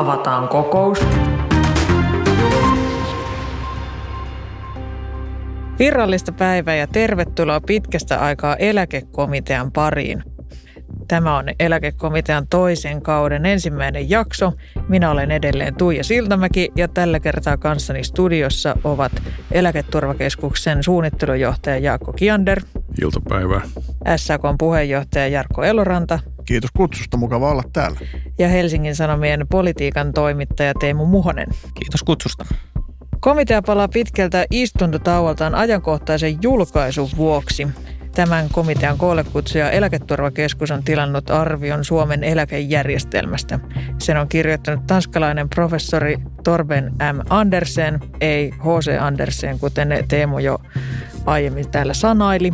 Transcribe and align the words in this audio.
Avataan 0.00 0.48
kokous. 0.48 0.98
Virallista 5.78 6.32
päivää 6.32 6.76
ja 6.76 6.86
tervetuloa 6.86 7.60
pitkästä 7.60 8.20
aikaa 8.20 8.56
eläkekomitean 8.56 9.72
pariin. 9.72 10.22
Tämä 11.08 11.36
on 11.36 11.44
eläkekomitean 11.58 12.46
toisen 12.50 13.02
kauden 13.02 13.46
ensimmäinen 13.46 14.10
jakso. 14.10 14.52
Minä 14.88 15.10
olen 15.10 15.30
edelleen 15.30 15.74
Tuija 15.74 16.04
Siltamäki 16.04 16.72
ja 16.76 16.88
tällä 16.88 17.20
kertaa 17.20 17.56
kanssani 17.56 18.04
studiossa 18.04 18.76
ovat 18.84 19.12
Eläketurvakeskuksen 19.52 20.82
suunnittelujohtaja 20.82 21.78
Jaakko 21.78 22.12
Kiander. 22.12 22.60
Iltapäivää. 23.02 23.60
SAK 24.16 24.42
puheenjohtaja 24.58 25.28
Jarkko 25.28 25.64
Eloranta. 25.64 26.18
Kiitos 26.44 26.70
kutsusta, 26.76 27.16
mukava 27.16 27.50
olla 27.50 27.62
täällä. 27.72 28.00
Ja 28.38 28.48
Helsingin 28.48 28.96
Sanomien 28.96 29.46
politiikan 29.50 30.12
toimittaja 30.12 30.74
Teemu 30.80 31.06
Muhonen. 31.06 31.48
Kiitos 31.74 32.02
kutsusta. 32.02 32.44
Komitea 33.20 33.62
palaa 33.62 33.88
pitkältä 33.88 34.46
istuntotauoltaan 34.50 35.54
ajankohtaisen 35.54 36.38
julkaisun 36.42 37.08
vuoksi. 37.16 37.68
Tämän 38.14 38.48
komitean 38.52 38.98
koollekutsuja 38.98 39.70
Eläketurvakeskus 39.70 40.70
on 40.70 40.82
tilannut 40.82 41.30
arvion 41.30 41.84
Suomen 41.84 42.24
eläkejärjestelmästä. 42.24 43.60
Sen 43.98 44.16
on 44.16 44.28
kirjoittanut 44.28 44.86
tanskalainen 44.86 45.48
professori 45.48 46.16
Torben 46.44 46.84
M. 46.84 47.20
Andersen, 47.28 48.00
ei 48.20 48.50
H.C. 48.50 49.00
Andersen, 49.00 49.58
kuten 49.58 49.88
Teemu 50.08 50.38
jo 50.38 50.58
aiemmin 51.26 51.70
täällä 51.70 51.94
sanaili. 51.94 52.52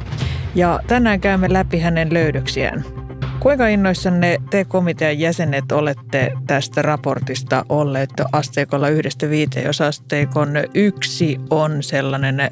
Ja 0.55 0.81
tänään 0.87 1.21
käymme 1.21 1.53
läpi 1.53 1.79
hänen 1.79 2.15
löydöksiään. 2.15 2.85
Kuinka 3.41 3.67
innoissanne 3.67 4.39
te 4.51 4.65
komitean 4.65 5.19
jäsenet 5.19 5.73
olette 5.73 6.33
tästä 6.47 6.83
raportista 6.83 7.65
olleet 7.69 8.11
asteikolla 8.33 8.89
yhdestä 8.89 9.31
viiteen, 9.31 9.67
jos 9.67 9.81
asteikon 9.81 10.51
yksi 10.75 11.41
on 11.51 11.83
sellainen 11.83 12.51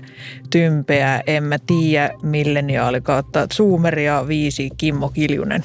tympeä, 0.50 1.22
en 1.26 1.44
mä 1.44 1.56
tiedä, 1.66 2.10
milleniaali 2.22 3.00
kautta 3.00 3.46
Zoomeri 3.54 4.04
ja 4.04 4.24
viisi 4.28 4.70
Kimmo 4.76 5.08
Kiljunen? 5.08 5.62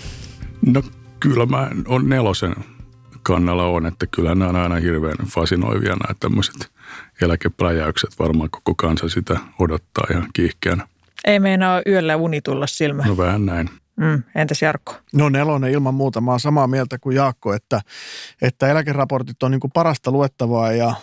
No 0.66 0.82
kyllä 1.20 1.46
mä 1.46 1.68
on 1.88 2.10
nelosen 2.10 2.56
kannalla 3.24 3.66
on, 3.66 3.86
että 3.86 4.08
kyllä 4.08 4.36
nämä 4.36 4.50
on 4.50 4.56
aina 4.56 4.76
hirveän 4.76 5.18
fasinoivia 5.28 5.90
nämä 5.90 6.16
tämmöiset 6.20 6.72
eläkepläjäykset. 7.22 8.20
Varmaan 8.20 8.50
koko 8.50 8.76
kansa 8.76 9.10
sitä 9.10 9.40
odottaa 9.60 10.08
ihan 10.12 10.28
kiihkeänä. 10.34 10.88
Ei 11.26 11.40
meinaa 11.40 11.82
yöllä 11.88 12.16
uni 12.16 12.42
tulla 12.42 12.68
silmään. 12.68 13.10
No 13.10 13.18
vähän 13.18 13.46
näin. 13.46 13.70
Mm, 13.96 14.24
entäs 14.36 14.62
Jarkko? 14.62 14.96
No 15.14 15.30
nelonen 15.30 15.72
ilman 15.72 15.94
muuta. 15.94 16.22
Mä 16.22 16.32
oon 16.32 16.40
samaa 16.40 16.68
mieltä 16.68 16.98
kuin 16.98 17.16
Jaakko, 17.16 17.54
että, 17.54 17.82
että 18.42 18.68
eläkeraportit 18.68 19.44
on 19.44 19.52
niin 19.52 19.60
kuin 19.60 19.72
parasta 19.72 20.12
luettavaa 20.12 20.72
ja 20.72 20.94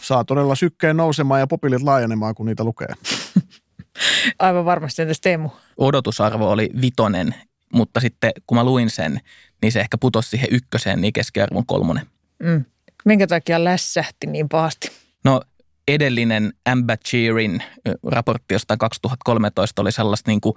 saa 0.00 0.24
todella 0.24 0.54
sykkeen 0.54 0.96
nousemaan 0.96 1.40
ja 1.40 1.46
popilit 1.46 1.82
laajenemaan, 1.82 2.34
kun 2.34 2.46
niitä 2.46 2.64
lukee. 2.64 2.88
Aivan 4.38 4.64
varmasti. 4.64 5.02
Entäs 5.02 5.20
Teemu? 5.20 5.50
Odotusarvo 5.76 6.50
oli 6.50 6.70
vitonen, 6.80 7.34
mutta 7.72 8.00
sitten 8.00 8.32
kun 8.46 8.58
mä 8.58 8.64
luin 8.64 8.90
sen, 8.90 9.20
niin 9.62 9.72
se 9.72 9.80
ehkä 9.80 9.98
putosi 9.98 10.30
siihen 10.30 10.48
ykköseen, 10.50 11.00
niin 11.00 11.12
keskiarvon 11.12 11.66
kolmonen. 11.66 12.06
Mm. 12.42 12.64
Minkä 13.04 13.26
takia 13.26 13.64
lässähti 13.64 14.26
niin 14.26 14.48
pahasti? 14.48 15.03
No 15.24 15.40
edellinen 15.88 16.52
Ambachirin 16.66 17.62
raportti 18.06 18.54
jostain 18.54 18.78
2013 18.78 19.82
oli 19.82 19.92
sellaista 19.92 20.30
niin 20.30 20.40
kuin 20.40 20.54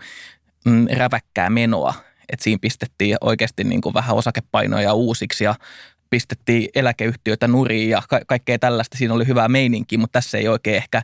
mm, 0.66 0.88
räväkkää 0.94 1.50
menoa. 1.50 1.94
Että 2.30 2.44
siinä 2.44 2.60
pistettiin 2.62 3.18
oikeasti 3.22 3.64
niin 3.64 3.82
kuin 3.82 3.94
vähän 3.94 4.16
osakepainoja 4.16 4.94
uusiksi 4.94 5.44
ja 5.44 5.56
pistettiin 6.10 6.70
eläkeyhtiöitä 6.76 7.48
nuriin 7.48 7.90
ja 7.90 8.02
ka- 8.10 8.22
kaikkea 8.28 8.60
tällaista. 8.60 8.98
Siinä 8.98 9.14
oli 9.14 9.28
hyvää 9.28 9.48
meininki, 9.48 9.98
mutta 9.98 10.20
tässä 10.20 10.38
ei 10.38 10.48
oikein 10.48 10.78
ehkä 10.78 11.02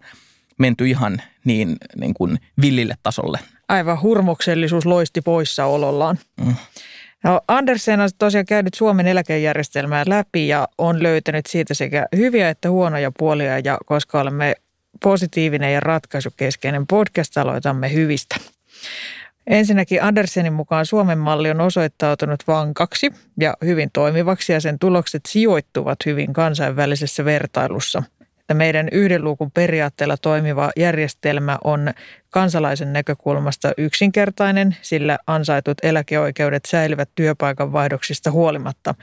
menty 0.59 0.87
ihan 0.87 1.21
niin, 1.45 1.75
niin 1.95 2.13
kuin 2.13 2.39
villille 2.61 2.95
tasolle. 3.03 3.39
Aivan 3.69 4.01
hurmoksellisuus 4.01 4.85
loisti 4.85 5.21
poissaolollaan. 5.21 6.19
Mm. 6.45 6.55
No, 7.23 7.41
Andersen 7.47 7.99
on 7.99 8.09
tosiaan 8.17 8.45
käynyt 8.45 8.73
Suomen 8.73 9.07
eläkejärjestelmää 9.07 10.03
läpi 10.07 10.47
ja 10.47 10.67
on 10.77 11.03
löytänyt 11.03 11.45
siitä 11.45 11.73
sekä 11.73 12.07
hyviä 12.15 12.49
että 12.49 12.69
huonoja 12.69 13.11
puolia. 13.17 13.59
Ja 13.59 13.77
koska 13.85 14.21
olemme 14.21 14.55
positiivinen 15.03 15.73
ja 15.73 15.79
ratkaisukeskeinen 15.79 16.87
podcast, 16.87 17.37
aloitamme 17.37 17.93
hyvistä. 17.93 18.35
Ensinnäkin 19.47 20.03
Andersenin 20.03 20.53
mukaan 20.53 20.85
Suomen 20.85 21.17
malli 21.17 21.49
on 21.49 21.61
osoittautunut 21.61 22.43
vankaksi 22.47 23.11
ja 23.39 23.57
hyvin 23.65 23.89
toimivaksi 23.93 24.53
ja 24.53 24.61
sen 24.61 24.79
tulokset 24.79 25.21
sijoittuvat 25.27 25.97
hyvin 26.05 26.33
kansainvälisessä 26.33 27.25
vertailussa. 27.25 28.03
Että 28.43 28.53
meidän 28.53 28.89
yhden 28.91 29.23
luukun 29.23 29.51
periaatteella 29.51 30.17
toimiva 30.17 30.71
järjestelmä 30.77 31.57
on 31.63 31.93
kansalaisen 32.29 32.93
näkökulmasta 32.93 33.71
yksinkertainen, 33.77 34.75
sillä 34.81 35.19
ansaitut 35.27 35.77
eläkeoikeudet 35.83 36.65
säilyvät 36.65 37.09
työpaikan 37.15 37.73
vaihdoksista 37.73 38.31
huolimatta. 38.31 38.95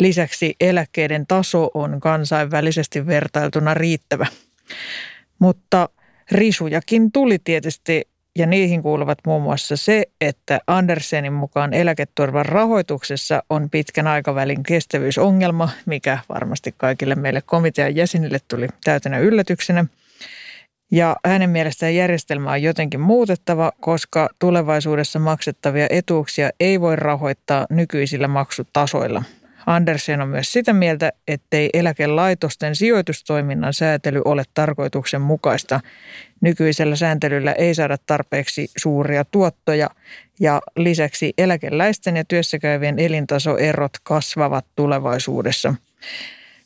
Lisäksi 0.00 0.54
eläkkeiden 0.60 1.26
taso 1.26 1.70
on 1.74 2.00
kansainvälisesti 2.00 3.06
vertailtuna 3.06 3.74
riittävä. 3.74 4.26
Mutta 5.38 5.88
risujakin 6.32 7.12
tuli 7.12 7.38
tietysti 7.38 8.09
ja 8.38 8.46
niihin 8.46 8.82
kuuluvat 8.82 9.18
muun 9.26 9.42
muassa 9.42 9.76
se, 9.76 10.04
että 10.20 10.60
Andersenin 10.66 11.32
mukaan 11.32 11.74
eläketurvan 11.74 12.46
rahoituksessa 12.46 13.42
on 13.50 13.70
pitkän 13.70 14.06
aikavälin 14.06 14.62
kestävyysongelma, 14.62 15.68
mikä 15.86 16.18
varmasti 16.28 16.74
kaikille 16.76 17.14
meille 17.14 17.42
komitean 17.46 17.96
jäsenille 17.96 18.38
tuli 18.48 18.68
täytänä 18.84 19.18
yllätyksenä. 19.18 19.84
Ja 20.92 21.16
hänen 21.24 21.50
mielestään 21.50 21.94
järjestelmä 21.94 22.52
on 22.52 22.62
jotenkin 22.62 23.00
muutettava, 23.00 23.72
koska 23.80 24.28
tulevaisuudessa 24.38 25.18
maksettavia 25.18 25.86
etuuksia 25.90 26.50
ei 26.60 26.80
voi 26.80 26.96
rahoittaa 26.96 27.66
nykyisillä 27.70 28.28
maksutasoilla– 28.28 29.22
Andersen 29.66 30.20
on 30.20 30.28
myös 30.28 30.52
sitä 30.52 30.72
mieltä, 30.72 31.12
ettei 31.28 31.70
eläkelaitosten 31.72 32.76
sijoitustoiminnan 32.76 33.74
säätely 33.74 34.22
ole 34.24 34.44
tarkoituksenmukaista. 34.54 35.80
Nykyisellä 36.40 36.96
sääntelyllä 36.96 37.52
ei 37.52 37.74
saada 37.74 37.96
tarpeeksi 38.06 38.70
suuria 38.76 39.24
tuottoja 39.24 39.90
ja 40.40 40.62
lisäksi 40.76 41.34
eläkeläisten 41.38 42.16
ja 42.16 42.24
työssäkäyvien 42.24 42.98
elintasoerot 42.98 43.92
kasvavat 44.02 44.66
tulevaisuudessa. 44.76 45.74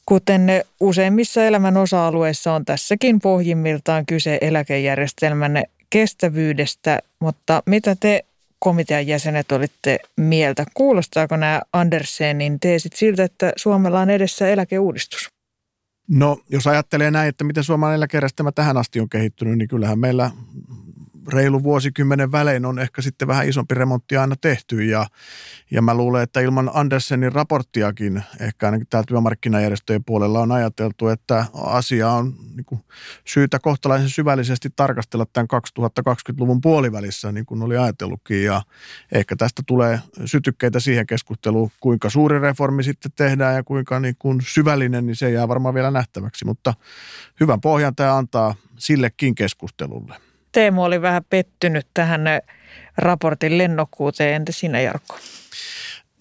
Kuten 0.07 0.65
useimmissa 0.81 1.45
elämän 1.45 1.77
osa-alueissa 1.77 2.53
on 2.53 2.65
tässäkin 2.65 3.21
pohjimmiltaan 3.21 4.07
kyse 4.07 4.39
eläkejärjestelmän 4.41 5.63
kestävyydestä, 5.91 6.99
mutta 7.19 7.63
mitä 7.67 7.97
te 8.01 8.25
komitean 8.65 9.07
jäsenet 9.07 9.53
olitte 9.53 9.99
mieltä. 10.17 10.65
Kuulostaako 10.75 11.37
nämä 11.37 11.63
Andersenin 11.73 12.61
teesit 12.61 12.93
siltä, 12.93 13.25
että 13.25 13.53
Suomella 13.57 14.01
on 14.01 14.11
edessä 14.11 14.49
eläkeuudistus? 14.49 15.29
No, 16.09 16.41
jos 16.51 16.67
ajattelee 16.67 17.11
näin, 17.11 17.29
että 17.29 17.45
miten 17.45 17.65
suomalainen 17.65 17.97
eläkejärjestelmä 17.97 18.53
tähän 18.53 18.77
asti 18.77 19.01
on 19.01 19.09
kehittynyt, 19.09 19.59
niin 19.59 19.69
kyllähän 19.69 19.99
meillä 19.99 20.31
reilu 21.29 21.63
vuosikymmenen 21.63 22.33
välein 22.33 22.67
on 22.67 22.79
ehkä 22.79 23.03
sitten 23.03 23.29
vähän 23.29 23.49
isompi 23.49 23.75
remontti 23.75 24.17
aina 24.17 24.37
tehty. 24.41 24.85
Ja, 24.85 25.07
ja 25.71 25.83
mä 25.83 25.95
luulen, 25.95 26.23
että 26.23 26.41
ilman 26.41 26.71
Andersenin 26.75 27.33
raporttiakin 27.33 28.23
ehkä 28.41 28.67
ainakin 28.67 28.87
täällä 28.91 29.07
työmarkkinajärjestöjen 29.07 30.05
puolella 30.05 30.41
on 30.41 30.53
ajateltu, 30.53 31.09
että 31.09 31.47
asia 31.55 32.11
on 32.11 32.35
niin 32.57 32.65
kuin 32.65 32.81
syytä 33.25 33.59
kohtalaisen 33.59 34.11
syvällisesti 34.11 34.69
tarkastella 34.77 35.27
tämän 35.33 35.49
2020-luvun 35.81 36.61
puolivälissä, 36.61 37.33
niin 37.33 37.47
kuin 37.47 37.63
oli 37.63 37.77
ajatellutkin. 37.77 38.45
Ja 38.45 38.63
ehkä 39.13 39.37
tästä 39.37 39.63
tulee 39.67 40.01
sytykkeitä 40.25 40.81
siihen 40.81 41.07
keskusteluun, 41.07 41.71
kuinka 41.81 42.11
suuri 42.11 42.39
reformi 42.39 42.83
sitten 42.83 43.13
tehdään 43.17 43.55
ja 43.55 43.63
kuinka 43.63 44.01
niin 44.01 44.17
kuin 44.19 44.41
syvällinen, 44.47 45.07
niin 45.07 45.17
se 45.17 45.31
jää 45.31 45.49
varmaan 45.49 45.75
vielä 45.75 45.91
nähtäväksi, 45.91 46.45
mutta 46.45 46.75
hyvän 47.41 47.61
pohjan 47.61 47.95
tämä 47.95 48.17
antaa 48.17 48.55
sillekin 48.79 49.35
keskustelulle. 49.35 50.34
Teemu 50.55 50.83
oli 50.83 51.03
vähän 51.03 51.23
pettynyt 51.31 51.87
tähän 51.95 52.21
raportin 52.97 53.59
lennokkuuteen. 53.59 54.35
Entä 54.35 54.53
sinä 54.53 54.81
Jarkko? 54.81 55.19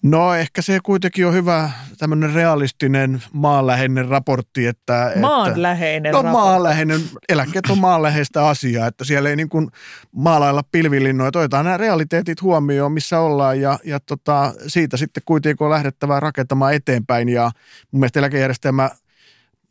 No 0.02 0.34
ehkä 0.34 0.62
se 0.62 0.78
kuitenkin 0.82 1.26
on 1.26 1.34
hyvä 1.34 1.70
tämmöinen 1.98 2.32
realistinen 2.32 3.22
maanläheinen 3.32 4.08
raportti. 4.08 4.66
Että, 4.66 5.12
maanläheinen 5.20 6.10
että, 6.10 6.18
no, 6.18 6.22
raportti. 6.22 6.48
maanläheinen, 6.48 7.00
eläkkeet 7.28 7.70
on 7.70 7.78
maanläheistä 7.78 8.48
asiaa, 8.48 8.86
että 8.86 9.04
siellä 9.04 9.30
ei 9.30 9.36
niin 9.36 9.48
kuin 9.48 9.68
maalailla 10.12 10.62
pilvilinnoja. 10.72 11.28
Otetaan 11.28 11.64
nämä 11.64 11.76
realiteetit 11.76 12.42
huomioon, 12.42 12.92
missä 12.92 13.20
ollaan 13.20 13.60
ja, 13.60 13.78
ja 13.84 14.00
tota, 14.00 14.54
siitä 14.66 14.96
sitten 14.96 15.22
kuitenkin 15.26 15.64
on 15.64 15.70
lähdettävä 15.70 16.20
rakentamaan 16.20 16.74
eteenpäin. 16.74 17.28
Ja 17.28 17.50
mun 17.90 18.00
mielestä 18.00 18.18
eläkejärjestelmä 18.18 18.90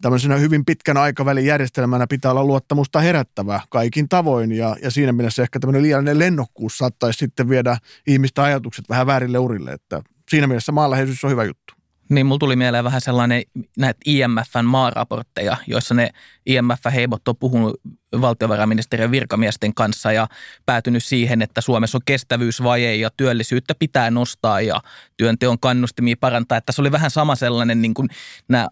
tämmöisenä 0.04 0.36
hyvin 0.36 0.66
pitkän 0.66 0.98
aikavälin 0.98 1.46
järjestelmänä 1.46 2.08
pitää 2.08 2.32
olla 2.32 2.44
luottamusta 2.44 3.00
herättävä 3.00 3.62
kaikin 3.70 4.10
tavoin 4.10 4.52
ja, 4.52 4.76
ja 4.82 4.92
siinä 4.92 5.12
mielessä 5.12 5.44
ehkä 5.44 5.60
tämmöinen 5.60 5.84
liiallinen 5.84 6.20
lennokkuus 6.20 6.78
saattaisi 6.78 7.18
sitten 7.18 7.50
viedä 7.50 7.78
ihmistä 8.08 8.44
ajatukset 8.44 8.90
vähän 8.90 9.08
väärille 9.08 9.38
urille, 9.38 9.72
että 9.72 10.02
siinä 10.30 10.48
mielessä 10.48 10.72
maanläheisyys 10.72 11.24
on 11.24 11.32
hyvä 11.32 11.44
juttu. 11.44 11.74
Niin, 12.10 12.26
mulla 12.26 12.40
tuli 12.40 12.56
mieleen 12.56 12.84
vähän 12.84 13.02
sellainen 13.02 13.44
näitä 13.78 14.00
IMFn 14.06 14.66
maaraportteja, 14.66 15.58
joissa 15.68 15.94
ne 15.94 16.10
IMF-heimot 16.46 17.28
on 17.28 17.38
puhunut 17.38 17.82
valtiovarainministeriön 18.22 19.12
virkamiesten 19.12 19.74
kanssa 19.74 20.12
ja 20.12 20.28
päätynyt 20.66 21.04
siihen, 21.04 21.42
että 21.42 21.62
Suomessa 21.62 21.98
on 21.98 22.02
kestävyysvaje 22.06 22.96
ja 22.96 23.10
työllisyyttä 23.18 23.76
pitää 23.80 24.12
nostaa 24.12 24.62
ja 24.62 24.82
työnteon 25.18 25.60
kannustimia 25.60 26.16
parantaa. 26.20 26.58
Että 26.58 26.72
se 26.72 26.82
oli 26.82 26.92
vähän 26.92 27.12
sama 27.12 27.36
sellainen 27.36 27.82
niin 27.82 27.94
kuin 27.94 28.10
nämä 28.48 28.68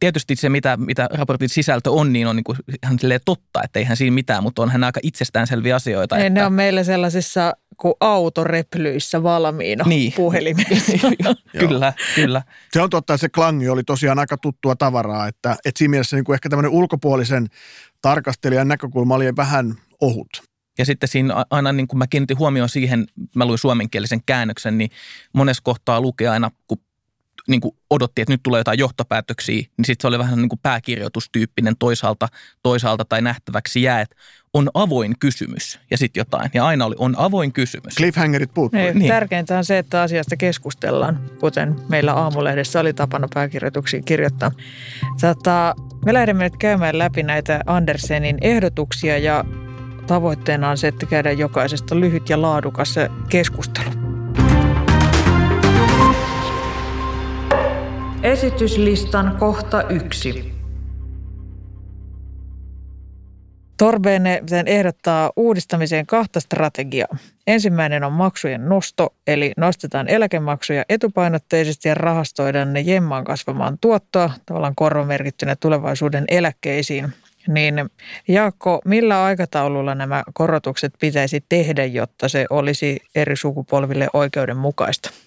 tietysti 0.00 0.36
se, 0.36 0.48
mitä, 0.48 0.76
mitä 0.76 1.08
raportin 1.12 1.48
sisältö 1.48 1.90
on, 1.90 2.12
niin 2.12 2.26
on 2.26 2.36
niin 2.36 2.44
kuin 2.44 2.58
ihan 2.82 2.98
totta, 3.24 3.60
että 3.64 3.78
eihän 3.78 3.96
siinä 3.96 4.14
mitään, 4.14 4.42
mutta 4.42 4.62
onhan 4.62 4.84
aika 4.84 5.00
itsestäänselviä 5.02 5.76
asioita. 5.76 6.16
Ei, 6.16 6.26
että... 6.26 6.40
Ne 6.40 6.46
on 6.46 6.52
meillä 6.52 6.84
sellaisissa 6.84 7.52
kuin 7.76 7.94
autoreplyissä 8.00 9.22
valmiina 9.22 9.84
niin. 9.84 10.12
puhelimessa. 10.12 10.92
kyllä, 11.58 11.92
kyllä. 12.14 12.42
Se 12.72 12.80
on 12.80 12.90
totta, 12.90 13.14
että 13.14 13.20
se 13.20 13.28
klangi 13.28 13.68
oli 13.68 13.84
tosiaan 13.84 14.18
aika 14.18 14.36
tuttua 14.36 14.76
tavaraa, 14.76 15.28
että, 15.28 15.56
että 15.64 15.78
siinä 15.78 15.90
mielessä 15.90 16.16
niin 16.16 16.24
kuin 16.24 16.34
ehkä 16.34 16.48
tämmöinen 16.48 16.72
ulkopuolisen 16.72 17.46
tarkastelijan 18.02 18.68
näkökulma 18.68 19.14
oli 19.14 19.36
vähän 19.36 19.74
ohut. 20.00 20.42
Ja 20.78 20.84
sitten 20.84 21.08
siinä 21.08 21.44
aina, 21.50 21.72
niin 21.72 21.88
kuin 21.88 21.98
mä 21.98 22.06
kiinnitin 22.06 22.38
huomioon 22.38 22.68
siihen, 22.68 23.06
mä 23.34 23.46
luin 23.46 23.58
suomenkielisen 23.58 24.20
käännöksen, 24.26 24.78
niin 24.78 24.90
monessa 25.32 25.62
kohtaa 25.62 26.00
lukee 26.00 26.28
aina, 26.28 26.50
kun 26.66 26.78
niin 27.48 27.60
kuin 27.60 27.76
odotti, 27.90 28.22
että 28.22 28.32
nyt 28.32 28.42
tulee 28.42 28.60
jotain 28.60 28.78
johtopäätöksiä, 28.78 29.54
niin 29.54 29.84
sitten 29.84 30.02
se 30.02 30.08
oli 30.08 30.18
vähän 30.18 30.38
niin 30.38 30.48
kuin 30.48 30.60
pääkirjoitustyyppinen 30.62 31.74
toisaalta, 31.78 32.28
toisaalta 32.62 33.04
tai 33.04 33.22
nähtäväksi 33.22 33.82
jää, 33.82 34.00
että 34.00 34.16
on 34.54 34.70
avoin 34.74 35.14
kysymys 35.18 35.80
ja 35.90 35.98
sitten 35.98 36.20
jotain. 36.20 36.50
Ja 36.54 36.66
aina 36.66 36.84
oli, 36.84 36.94
on 36.98 37.14
avoin 37.18 37.52
kysymys. 37.52 37.94
Cliffhangerit 37.94 38.54
puuttuu. 38.54 38.80
Niin, 38.80 38.98
niin. 38.98 39.08
Tärkeintä 39.08 39.58
on 39.58 39.64
se, 39.64 39.78
että 39.78 40.02
asiasta 40.02 40.36
keskustellaan, 40.36 41.20
kuten 41.40 41.76
meillä 41.88 42.12
aamulehdessä 42.12 42.80
oli 42.80 42.92
tapana 42.92 43.28
pääkirjoituksia 43.34 44.02
kirjoittaa. 44.02 44.50
Tota, 45.20 45.74
me 46.04 46.14
lähdemme 46.14 46.44
nyt 46.44 46.56
käymään 46.56 46.98
läpi 46.98 47.22
näitä 47.22 47.60
Andersenin 47.66 48.38
ehdotuksia 48.40 49.18
ja 49.18 49.44
tavoitteena 50.06 50.70
on 50.70 50.78
se, 50.78 50.88
että 50.88 51.06
käydään 51.06 51.38
jokaisesta 51.38 52.00
lyhyt 52.00 52.30
ja 52.30 52.42
laadukas 52.42 52.94
keskustelu. 53.28 54.05
Esityslistan 58.26 59.36
kohta 59.38 59.88
yksi. 59.88 60.52
Torbene 63.78 64.42
ehdottaa 64.66 65.32
uudistamiseen 65.36 66.06
kahta 66.06 66.40
strategiaa. 66.40 67.16
Ensimmäinen 67.46 68.04
on 68.04 68.12
maksujen 68.12 68.68
nosto, 68.68 69.14
eli 69.26 69.52
nostetaan 69.56 70.08
eläkemaksuja 70.08 70.84
etupainotteisesti 70.88 71.88
ja 71.88 71.94
rahastoidaan 71.94 72.72
ne 72.72 72.80
jemmaan 72.80 73.24
kasvamaan 73.24 73.78
tuottoa, 73.80 74.30
tavallaan 74.46 74.74
korvamerkittynä 74.76 75.56
tulevaisuuden 75.56 76.24
eläkkeisiin. 76.28 77.12
Niin 77.48 77.90
Jaakko, 78.28 78.80
millä 78.84 79.24
aikataululla 79.24 79.94
nämä 79.94 80.22
korotukset 80.34 80.94
pitäisi 81.00 81.44
tehdä, 81.48 81.84
jotta 81.84 82.28
se 82.28 82.46
olisi 82.50 83.00
eri 83.14 83.36
sukupolville 83.36 84.08
oikeudenmukaista? 84.12 85.25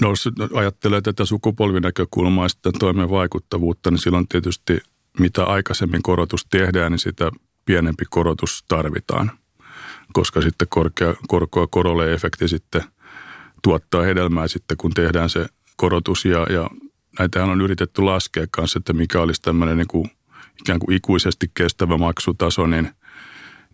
No, 0.00 0.08
jos 0.08 0.28
ajattelee 0.54 1.00
tätä 1.00 1.24
sukupolvinäkökulmaa 1.24 2.44
ja 2.44 2.48
sitten 2.48 2.72
toimen 2.78 3.10
vaikuttavuutta, 3.10 3.90
niin 3.90 3.98
silloin 3.98 4.28
tietysti 4.28 4.80
mitä 5.18 5.44
aikaisemmin 5.44 6.02
korotus 6.02 6.46
tehdään, 6.46 6.92
niin 6.92 6.98
sitä 6.98 7.30
pienempi 7.64 8.04
korotus 8.10 8.64
tarvitaan, 8.68 9.30
koska 10.12 10.40
sitten 10.40 10.68
korkea, 10.70 11.14
korkoa 11.28 11.66
korolle 11.66 12.12
efekti 12.12 12.48
sitten 12.48 12.82
tuottaa 13.62 14.02
hedelmää 14.02 14.48
sitten, 14.48 14.76
kun 14.76 14.90
tehdään 14.90 15.30
se 15.30 15.46
korotus. 15.76 16.24
Ja, 16.24 16.46
ja 16.50 16.70
näitähän 17.18 17.50
on 17.50 17.60
yritetty 17.60 18.02
laskea 18.02 18.46
kanssa, 18.50 18.78
että 18.78 18.92
mikä 18.92 19.20
olisi 19.20 19.42
tämmöinen 19.42 19.76
niin 19.76 19.88
kuin 19.88 20.10
ikään 20.60 20.78
kuin 20.78 20.96
ikuisesti 20.96 21.50
kestävä 21.54 21.98
maksutaso, 21.98 22.66
niin– 22.66 22.90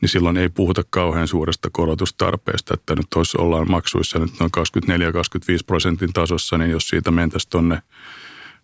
niin 0.00 0.08
silloin 0.08 0.36
ei 0.36 0.48
puhuta 0.48 0.82
kauhean 0.90 1.28
suuresta 1.28 1.68
korotustarpeesta, 1.72 2.74
että 2.74 2.94
nyt 2.94 3.06
olisi, 3.16 3.38
ollaan 3.40 3.70
maksuissa 3.70 4.18
nyt 4.18 4.30
noin 4.40 4.52
24-25 4.88 4.88
prosentin 5.66 6.12
tasossa, 6.12 6.58
niin 6.58 6.70
jos 6.70 6.88
siitä 6.88 7.10
mentäisiin 7.10 7.50
tuonne 7.50 7.82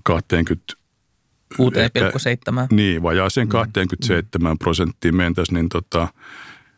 20 0.03 0.75
6,7. 1.53 2.67
Niin, 2.71 3.03
vajaaseen 3.03 3.49
27 3.49 4.53
mm. 4.53 4.59
prosenttiin 4.59 5.17
mentäisiin, 5.17 5.55
niin 5.55 5.69
tota, 5.69 6.09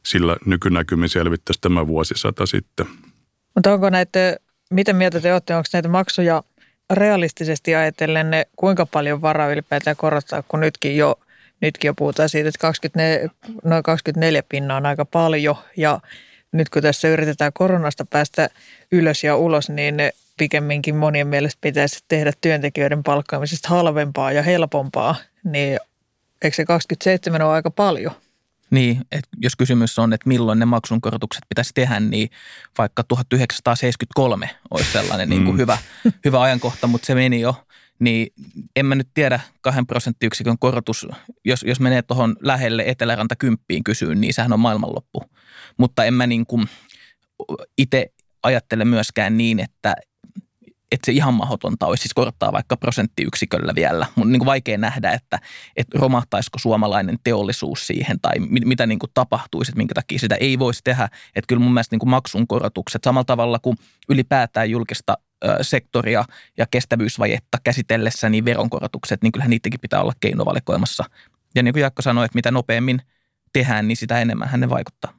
sillä 0.06 0.36
nykynäkymin 0.46 1.08
selvittäisi 1.08 1.60
tämä 1.60 1.86
vuosisata 1.86 2.46
sitten. 2.46 2.86
Mutta 3.54 3.72
onko 3.72 3.90
näitä, 3.90 4.36
miten 4.70 4.96
mieltä 4.96 5.20
te 5.20 5.32
olette, 5.32 5.54
onko 5.54 5.68
näitä 5.72 5.88
maksuja 5.88 6.42
realistisesti 6.90 7.74
ajatellen 7.74 8.30
ne, 8.30 8.46
kuinka 8.56 8.86
paljon 8.86 9.22
varaa 9.22 9.48
ylipäätään 9.48 9.96
korottaa, 9.96 10.42
kun 10.42 10.60
nytkin 10.60 10.96
jo 10.96 11.20
nytkin 11.60 11.88
jo 11.88 11.94
puhutaan 11.94 12.28
siitä, 12.28 12.48
että 12.48 12.58
24, 12.58 13.28
noin 13.64 13.82
24 13.82 14.42
pinnaa 14.48 14.76
on 14.76 14.86
aika 14.86 15.04
paljon 15.04 15.56
ja 15.76 16.00
nyt 16.52 16.68
kun 16.68 16.82
tässä 16.82 17.08
yritetään 17.08 17.52
koronasta 17.52 18.04
päästä 18.10 18.48
ylös 18.92 19.24
ja 19.24 19.36
ulos, 19.36 19.70
niin 19.70 19.94
pikemminkin 20.36 20.96
monien 20.96 21.26
mielestä 21.26 21.58
pitäisi 21.60 22.04
tehdä 22.08 22.32
työntekijöiden 22.40 23.02
palkkaamisesta 23.02 23.68
halvempaa 23.68 24.32
ja 24.32 24.42
helpompaa, 24.42 25.16
niin 25.44 25.78
eikö 26.42 26.54
se 26.54 26.64
27 26.64 27.42
ole 27.42 27.52
aika 27.52 27.70
paljon? 27.70 28.12
Niin, 28.70 29.00
että 29.12 29.28
jos 29.40 29.56
kysymys 29.56 29.98
on, 29.98 30.12
että 30.12 30.28
milloin 30.28 30.58
ne 30.58 30.64
maksunkorotukset 30.64 31.42
pitäisi 31.48 31.70
tehdä, 31.74 32.00
niin 32.00 32.30
vaikka 32.78 33.04
1973 33.08 34.50
olisi 34.70 34.92
sellainen 34.92 35.28
niin 35.28 35.44
kuin 35.44 35.54
mm. 35.54 35.58
hyvä, 35.58 35.78
hyvä 36.24 36.42
ajankohta, 36.42 36.86
mutta 36.86 37.06
se 37.06 37.14
meni 37.14 37.40
jo 37.40 37.54
niin 37.98 38.26
en 38.76 38.86
mä 38.86 38.94
nyt 38.94 39.08
tiedä 39.14 39.40
kahden 39.60 39.86
prosenttiyksikön 39.86 40.58
korotus, 40.58 41.06
jos, 41.44 41.62
jos 41.62 41.80
menee 41.80 42.02
tuohon 42.02 42.36
lähelle 42.40 42.84
Eteläranta 42.86 43.36
kymppiin 43.36 43.84
kysyyn, 43.84 44.20
niin 44.20 44.34
sehän 44.34 44.52
on 44.52 44.60
maailmanloppu. 44.60 45.22
Mutta 45.76 46.04
en 46.04 46.14
mä 46.14 46.26
niin 46.26 46.46
kuin 46.46 46.68
itse 47.78 48.06
ajattele 48.42 48.84
myöskään 48.84 49.36
niin, 49.36 49.60
että, 49.60 49.94
että 50.92 51.06
se 51.06 51.12
ihan 51.12 51.34
mahdotonta 51.34 51.86
olisi 51.86 52.02
siis 52.02 52.14
korottaa 52.14 52.52
vaikka 52.52 52.76
prosenttiyksiköllä 52.76 53.72
vielä. 53.74 54.06
Mun 54.16 54.32
niin 54.32 54.44
vaikea 54.44 54.78
nähdä, 54.78 55.12
että, 55.12 55.38
että 55.76 55.98
romahtaisiko 55.98 56.58
suomalainen 56.58 57.18
teollisuus 57.24 57.86
siihen 57.86 58.20
tai 58.20 58.38
mit, 58.38 58.64
mitä 58.64 58.86
niin 58.86 58.98
kuin 58.98 59.10
tapahtuisi, 59.14 59.70
että 59.70 59.78
minkä 59.78 59.94
takia 59.94 60.18
sitä 60.18 60.34
ei 60.34 60.58
voisi 60.58 60.80
tehdä. 60.84 61.04
Että 61.04 61.46
kyllä 61.48 61.62
mun 61.62 61.74
mielestä 61.74 61.94
niin 61.94 62.00
kuin 62.00 62.10
maksun 62.10 62.46
korotukset 62.46 63.04
samalla 63.04 63.24
tavalla 63.24 63.58
kuin 63.58 63.76
ylipäätään 64.08 64.70
julkista 64.70 65.18
sektoria 65.62 66.24
ja 66.58 66.66
kestävyysvajetta 66.70 67.58
käsitellessä, 67.64 68.28
niin 68.28 68.44
veronkorotukset, 68.44 69.22
niin 69.22 69.32
kyllähän 69.32 69.50
niidenkin 69.50 69.80
pitää 69.80 70.00
olla 70.00 70.12
keinovalikoimassa. 70.20 71.04
Ja 71.54 71.62
niin 71.62 71.74
kuin 71.74 71.80
Jaakko 71.80 72.02
sanoi, 72.02 72.24
että 72.24 72.36
mitä 72.36 72.50
nopeammin 72.50 73.00
tehdään, 73.52 73.88
niin 73.88 73.96
sitä 73.96 74.20
enemmän 74.20 74.60
ne 74.60 74.70
vaikuttaa. 74.70 75.12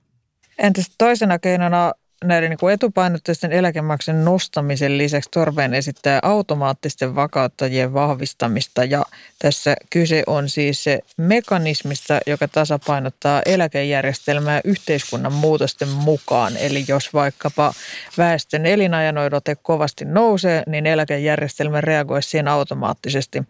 Entäs 0.58 0.92
toisena 0.98 1.39
keinona 1.39 1.92
näiden 2.24 2.50
niin 2.50 2.57
kuin 2.57 2.74
etupainotteisten 2.74 3.51
eläkemaksen 3.51 4.25
nostamisen 4.25 4.98
lisäksi 4.98 5.29
Torveen 5.31 5.74
esittää 5.74 6.19
automaattisten 6.22 7.15
vakauttajien 7.15 7.93
vahvistamista 7.93 8.84
ja 8.84 9.05
tässä 9.39 9.75
kyse 9.89 10.24
on 10.27 10.50
siis 10.50 10.84
se 10.84 11.00
mekanismista, 11.17 12.19
joka 12.27 12.48
tasapainottaa 12.48 13.41
eläkejärjestelmää 13.45 14.62
yhteiskunnan 14.63 15.34
muutosten 15.34 15.89
mukaan. 15.89 16.57
Eli 16.57 16.86
jos 16.88 17.13
vaikkapa 17.13 17.74
väestön 18.17 18.65
elinajanoidote 18.65 19.55
kovasti 19.55 20.05
nousee, 20.05 20.63
niin 20.67 20.86
eläkejärjestelmä 20.86 21.81
reagoi 21.81 22.24
siihen 22.24 22.48
automaattisesti. 22.48 23.43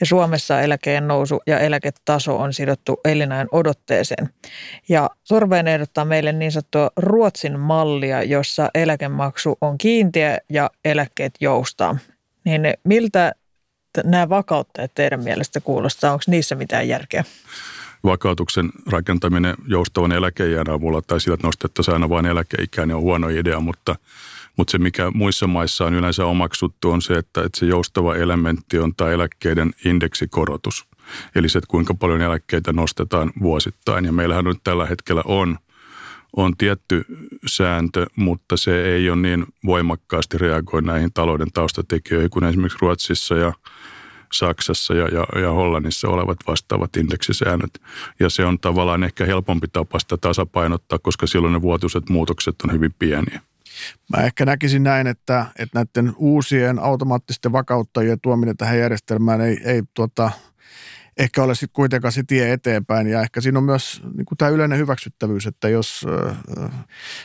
Ja 0.00 0.06
Suomessa 0.06 0.60
eläkeen 0.60 1.08
nousu 1.08 1.42
ja 1.46 1.58
eläketaso 1.58 2.36
on 2.36 2.52
sidottu 2.52 3.00
elinajan 3.04 3.48
odotteeseen. 3.52 4.28
Ja 4.88 5.10
Torveen 5.28 5.68
ehdottaa 5.68 6.04
meille 6.04 6.32
niin 6.32 6.52
sanottua 6.52 6.90
Ruotsin 6.96 7.60
mallia, 7.60 8.03
mallia, 8.04 8.22
jossa 8.22 8.70
eläkemaksu 8.74 9.58
on 9.60 9.78
kiinteä 9.78 10.38
ja 10.48 10.70
eläkkeet 10.84 11.34
joustaa. 11.40 11.96
Niin 12.44 12.62
miltä 12.84 13.32
nämä 14.04 14.28
vakauttajat 14.28 14.94
teidän 14.94 15.24
mielestä 15.24 15.60
kuulostaa? 15.60 16.12
Onko 16.12 16.24
niissä 16.26 16.54
mitään 16.54 16.88
järkeä? 16.88 17.24
Vakautuksen 18.04 18.70
rakentaminen 18.90 19.54
joustavan 19.66 20.12
eläkeijän 20.12 20.70
avulla 20.70 21.02
tai 21.02 21.20
sillä, 21.20 21.34
että 21.34 21.46
nostettaisiin 21.46 21.92
aina 21.92 22.08
vain 22.08 22.26
eläkeikään, 22.26 22.88
niin 22.88 22.96
on 22.96 23.02
huono 23.02 23.28
idea, 23.28 23.60
mutta, 23.60 23.96
mutta 24.56 24.70
se, 24.70 24.78
mikä 24.78 25.10
muissa 25.14 25.46
maissa 25.46 25.84
on 25.84 25.94
yleensä 25.94 26.26
omaksuttu, 26.26 26.90
on 26.90 27.02
se, 27.02 27.14
että, 27.14 27.40
että 27.40 27.58
se 27.58 27.66
joustava 27.66 28.16
elementti 28.16 28.78
on 28.78 28.94
tämä 28.94 29.10
eläkkeiden 29.10 29.72
indeksikorotus. 29.84 30.84
Eli 31.34 31.48
se, 31.48 31.58
että 31.58 31.70
kuinka 31.70 31.94
paljon 31.94 32.22
eläkkeitä 32.22 32.72
nostetaan 32.72 33.32
vuosittain. 33.42 34.04
Ja 34.04 34.12
meillähän 34.12 34.44
nyt 34.44 34.60
tällä 34.64 34.86
hetkellä 34.86 35.22
on 35.24 35.58
on 36.36 36.56
tietty 36.56 37.04
sääntö, 37.46 38.06
mutta 38.16 38.56
se 38.56 38.84
ei 38.84 39.10
ole 39.10 39.20
niin 39.20 39.46
voimakkaasti 39.66 40.38
reagoi 40.38 40.82
näihin 40.82 41.12
talouden 41.14 41.52
taustatekijöihin 41.52 42.30
kuin 42.30 42.44
esimerkiksi 42.44 42.78
Ruotsissa 42.80 43.34
ja 43.34 43.52
Saksassa 44.32 44.94
ja, 44.94 45.08
ja, 45.08 45.40
ja 45.40 45.50
Hollannissa 45.50 46.08
olevat 46.08 46.38
vastaavat 46.46 46.96
indeksisäännöt. 46.96 47.82
Ja 48.20 48.30
se 48.30 48.44
on 48.44 48.58
tavallaan 48.58 49.04
ehkä 49.04 49.26
helpompi 49.26 49.66
tapa 49.68 49.98
sitä 49.98 50.16
tasapainottaa, 50.16 50.98
koska 50.98 51.26
silloin 51.26 51.52
ne 51.52 51.62
vuotuiset 51.62 52.08
muutokset 52.08 52.54
on 52.64 52.72
hyvin 52.72 52.94
pieniä. 52.98 53.40
Mä 54.16 54.22
ehkä 54.22 54.44
näkisin 54.44 54.82
näin, 54.82 55.06
että, 55.06 55.46
että 55.58 55.78
näiden 55.78 56.14
uusien 56.16 56.78
automaattisten 56.78 57.52
vakauttajien 57.52 58.20
tuominen 58.20 58.56
tähän 58.56 58.78
järjestelmään 58.78 59.40
ei, 59.40 59.58
ei 59.64 59.82
tuota, 59.94 60.30
ehkä 61.18 61.42
ole 61.42 61.54
sitten 61.54 61.74
kuitenkaan 61.74 62.12
se 62.12 62.22
tie 62.26 62.52
eteenpäin. 62.52 63.06
Ja 63.06 63.20
ehkä 63.20 63.40
siinä 63.40 63.58
on 63.58 63.64
myös 63.64 64.02
niin 64.16 64.26
tämä 64.38 64.48
yleinen 64.48 64.78
hyväksyttävyys, 64.78 65.46
että 65.46 65.68
jos, 65.68 66.06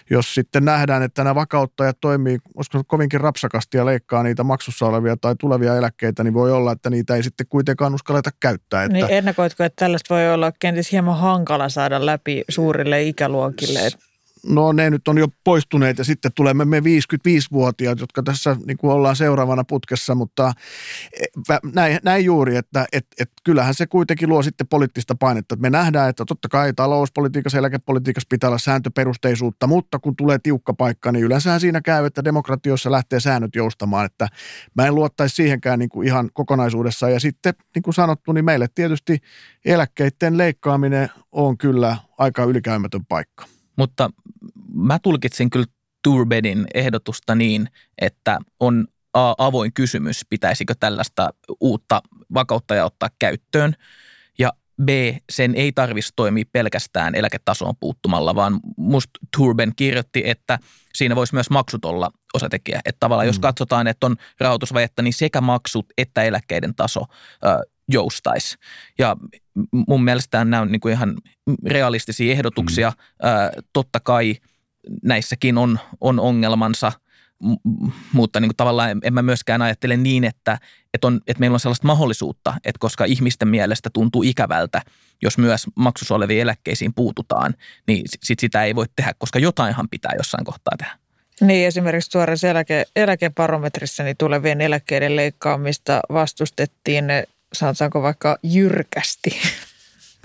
jos 0.09 0.33
sitten 0.33 0.65
nähdään, 0.65 1.03
että 1.03 1.23
nämä 1.23 1.35
vakauttajat 1.35 1.97
toimii 2.01 2.39
koska 2.55 2.83
kovinkin 2.83 3.21
rapsakasti 3.21 3.77
ja 3.77 3.85
leikkaa 3.85 4.23
niitä 4.23 4.43
maksussa 4.43 4.85
olevia 4.85 5.17
tai 5.17 5.35
tulevia 5.39 5.75
eläkkeitä, 5.75 6.23
niin 6.23 6.33
voi 6.33 6.51
olla, 6.51 6.71
että 6.71 6.89
niitä 6.89 7.15
ei 7.15 7.23
sitten 7.23 7.47
kuitenkaan 7.49 7.95
uskalleta 7.95 8.29
käyttää. 8.39 8.83
Että 8.83 8.93
niin 8.93 9.05
ennakoitko, 9.09 9.63
että 9.63 9.85
tällaista 9.85 10.15
voi 10.15 10.33
olla 10.33 10.51
kenties 10.59 10.91
hieman 10.91 11.17
hankala 11.17 11.69
saada 11.69 12.05
läpi 12.05 12.43
suurille 12.49 13.03
ikäluokille? 13.03 13.79
Että 13.79 14.08
no 14.45 14.71
ne 14.71 14.89
nyt 14.89 15.07
on 15.07 15.17
jo 15.17 15.27
poistuneet 15.43 15.97
ja 15.97 16.03
sitten 16.03 16.31
tulemme 16.35 16.65
me 16.65 16.79
55-vuotiaat, 16.79 17.99
jotka 17.99 18.23
tässä 18.23 18.55
niin 18.67 18.77
kuin 18.77 18.91
ollaan 18.91 19.15
seuraavana 19.15 19.63
putkessa, 19.63 20.15
mutta 20.15 20.53
e, 21.21 21.57
näin, 21.73 21.99
näin 22.03 22.25
juuri, 22.25 22.55
että 22.55 22.85
et, 22.91 23.07
et 23.19 23.31
kyllähän 23.43 23.73
se 23.73 23.87
kuitenkin 23.87 24.29
luo 24.29 24.43
sitten 24.43 24.67
poliittista 24.67 25.15
painetta. 25.15 25.55
Me 25.55 25.69
nähdään, 25.69 26.09
että 26.09 26.25
totta 26.25 26.47
kai 26.49 26.73
talouspolitiikassa 26.73 27.57
ja 27.57 27.59
eläkepolitiikassa 27.59 28.27
pitää 28.29 28.47
olla 28.47 28.57
sääntöperusteisuutta, 28.57 29.67
mutta 29.67 29.99
kun 29.99 30.15
tulee 30.15 30.39
tiukka 30.43 30.73
paikka, 30.73 31.11
niin 31.11 31.25
yleensä 31.25 31.59
siinä 31.59 31.81
käy, 31.81 32.05
että 32.05 32.23
demokratiossa 32.23 32.91
lähtee 32.91 33.19
säännöt 33.19 33.55
joustamaan, 33.55 34.05
että 34.05 34.27
mä 34.75 34.85
en 34.85 34.95
luottaisi 34.95 35.35
siihenkään 35.35 35.79
niin 35.79 35.89
kuin 35.89 36.07
ihan 36.07 36.29
kokonaisuudessaan. 36.33 37.13
Ja 37.13 37.19
sitten, 37.19 37.53
niin 37.75 37.83
kuin 37.83 37.93
sanottu, 37.93 38.31
niin 38.31 38.45
meille 38.45 38.67
tietysti 38.75 39.17
eläkkeiden 39.65 40.37
leikkaaminen 40.37 41.09
on 41.31 41.57
kyllä 41.57 41.97
aika 42.17 42.43
ylikäymätön 42.43 43.05
paikka. 43.05 43.58
Mutta 43.79 44.09
mä 44.73 44.99
tulkitsin 44.99 45.49
kyllä 45.49 45.65
Turbedin 46.03 46.65
ehdotusta 46.73 47.35
niin, 47.35 47.69
että 48.01 48.39
on 48.59 48.87
A, 49.13 49.33
avoin 49.37 49.73
kysymys, 49.73 50.25
pitäisikö 50.29 50.73
tällaista 50.79 51.29
uutta 51.59 52.01
vakauttajaa 52.33 52.85
ottaa 52.85 53.09
käyttöön, 53.19 53.73
ja 54.39 54.53
B, 54.83 54.89
sen 55.31 55.55
ei 55.55 55.71
tarvitsisi 55.71 56.13
toimia 56.15 56.43
pelkästään 56.51 57.15
eläketasoon 57.15 57.73
puuttumalla, 57.79 58.35
vaan 58.35 58.59
musta 58.77 59.19
Turben 59.37 59.71
kirjoitti, 59.75 60.23
että 60.25 60.59
siinä 60.93 61.15
voisi 61.15 61.33
myös 61.33 61.49
maksut 61.49 61.85
olla 61.85 62.09
osatekijä. 62.33 62.79
Että 62.85 62.99
tavallaan 62.99 63.25
mm. 63.25 63.29
jos 63.29 63.39
katsotaan, 63.39 63.87
että 63.87 64.05
on 64.05 64.15
rahoitusvajetta, 64.39 65.01
niin 65.01 65.13
sekä 65.13 65.41
maksut 65.41 65.85
että 65.97 66.23
eläkkeiden 66.23 66.75
taso 66.75 67.01
ö, 67.01 67.69
joustaisi. 67.89 68.57
Ja 68.99 69.15
mun 69.87 70.03
mielestä 70.03 70.45
nämä 70.45 70.61
on 70.61 70.71
niin 70.71 70.79
kuin 70.79 70.91
ihan 70.91 71.17
realistisia 71.65 72.31
ehdotuksia. 72.31 72.89
Mm. 72.89 73.29
Ö, 73.29 73.61
totta 73.73 73.99
kai 73.99 74.35
näissäkin 75.03 75.57
on, 75.57 75.79
on 76.01 76.19
ongelmansa– 76.19 76.91
mutta 78.13 78.39
niin 78.39 78.49
kuin 78.49 78.55
tavallaan 78.55 78.99
en 79.03 79.13
mä 79.13 79.21
myöskään 79.21 79.61
ajattele 79.61 79.97
niin, 79.97 80.23
että, 80.23 80.57
että, 80.93 81.07
on, 81.07 81.21
että 81.27 81.39
meillä 81.39 81.55
on 81.55 81.59
sellaista 81.59 81.87
mahdollisuutta, 81.87 82.53
että 82.65 82.79
koska 82.79 83.05
ihmisten 83.05 83.47
mielestä 83.47 83.89
tuntuu 83.93 84.23
ikävältä, 84.23 84.81
jos 85.21 85.37
myös 85.37 85.67
maksussa 85.75 86.15
oleviin 86.15 86.41
eläkkeisiin 86.41 86.93
puututaan, 86.93 87.53
niin 87.87 88.05
sit 88.23 88.39
sitä 88.39 88.63
ei 88.63 88.75
voi 88.75 88.85
tehdä, 88.95 89.13
koska 89.17 89.39
jotainhan 89.39 89.89
pitää 89.89 90.11
jossain 90.17 90.45
kohtaa 90.45 90.73
tehdä. 90.77 90.97
Niin, 91.41 91.67
esimerkiksi 91.67 92.11
tuoreessa 92.11 92.47
eläke, 92.47 92.85
eläkebarometrissa 92.95 94.03
niin 94.03 94.17
tulevien 94.17 94.61
eläkkeiden 94.61 95.15
leikkaamista 95.15 95.99
vastustettiin, 96.13 97.05
sanotaanko 97.53 98.01
vaikka 98.01 98.37
jyrkästi. 98.43 99.29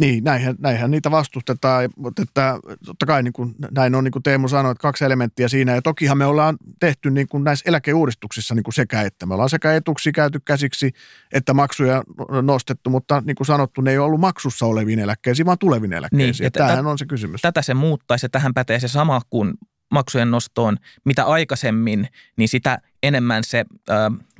Niin, 0.00 0.24
näinhän, 0.24 0.54
näinhän 0.58 0.90
niitä 0.90 1.10
vastustetaan, 1.10 1.90
mutta 1.96 2.22
että, 2.22 2.58
totta 2.84 3.06
kai 3.06 3.22
niin 3.22 3.32
kuin, 3.32 3.54
näin 3.70 3.94
on 3.94 4.04
niin 4.04 4.12
kuin 4.12 4.22
Teemu 4.22 4.48
sanoi, 4.48 4.72
että 4.72 4.82
kaksi 4.82 5.04
elementtiä 5.04 5.48
siinä. 5.48 5.74
Ja 5.74 5.82
tokihan 5.82 6.18
me 6.18 6.26
ollaan 6.26 6.56
tehty 6.80 7.10
niin 7.10 7.28
kuin 7.28 7.44
näissä 7.44 7.62
eläkeuudistuksissa 7.66 8.54
niin 8.54 8.62
kuin 8.62 8.74
sekä 8.74 9.02
että. 9.02 9.26
Me 9.26 9.34
ollaan 9.34 9.50
sekä 9.50 9.74
etuksi 9.74 10.12
käyty 10.12 10.40
käsiksi 10.40 10.92
että 11.32 11.54
maksuja 11.54 12.02
nostettu, 12.42 12.90
mutta 12.90 13.22
niin 13.26 13.36
kuin 13.36 13.46
sanottu, 13.46 13.80
ne 13.80 13.90
ei 13.90 13.98
ole 13.98 14.06
ollut 14.06 14.20
maksussa 14.20 14.66
oleviin 14.66 14.98
eläkkeisiin, 14.98 15.46
vaan 15.46 15.58
tuleviin 15.58 15.92
eläkkeisiin. 15.92 16.44
Niin, 16.44 16.52
tämähän 16.52 16.86
on 16.86 16.98
se 16.98 17.06
kysymys. 17.06 17.42
Tätä 17.42 17.62
se 17.62 17.74
muuttaisi 17.74 18.24
ja 18.24 18.28
tähän 18.28 18.54
pätee 18.54 18.80
se 18.80 18.88
sama 18.88 19.20
kuin 19.30 19.54
maksujen 19.90 20.30
nostoon. 20.30 20.76
Mitä 21.04 21.24
aikaisemmin, 21.24 22.08
niin 22.36 22.48
sitä 22.48 22.78
enemmän 23.02 23.44
se 23.44 23.64
äh, 23.90 23.96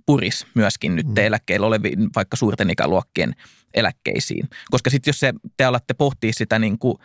puris 0.06 0.46
myöskin 0.54 0.96
nyt 0.96 1.06
mm. 1.06 1.16
eläkkeellä 1.16 1.66
oleviin 1.66 2.10
vaikka 2.16 2.36
suurten 2.36 2.70
ikäluokkien 2.70 3.34
eläkkeisiin. 3.74 4.48
Koska 4.70 4.90
sitten 4.90 5.10
jos 5.10 5.20
se, 5.20 5.32
te 5.56 5.64
alatte 5.64 5.94
pohtia 5.94 6.32
sitä 6.32 6.58
niin 6.58 6.78
kuin 6.78 6.98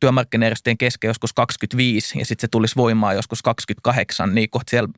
työmarkkinajärjestöjen 0.00 0.78
kesken 0.78 1.08
joskus 1.08 1.32
25 1.32 2.18
ja 2.18 2.24
sitten 2.24 2.40
se 2.40 2.48
tulisi 2.50 2.76
voimaan 2.76 3.16
joskus 3.16 3.42
28, 3.42 4.34
niin 4.34 4.50
kohta 4.50 4.70
siellä 4.70 4.88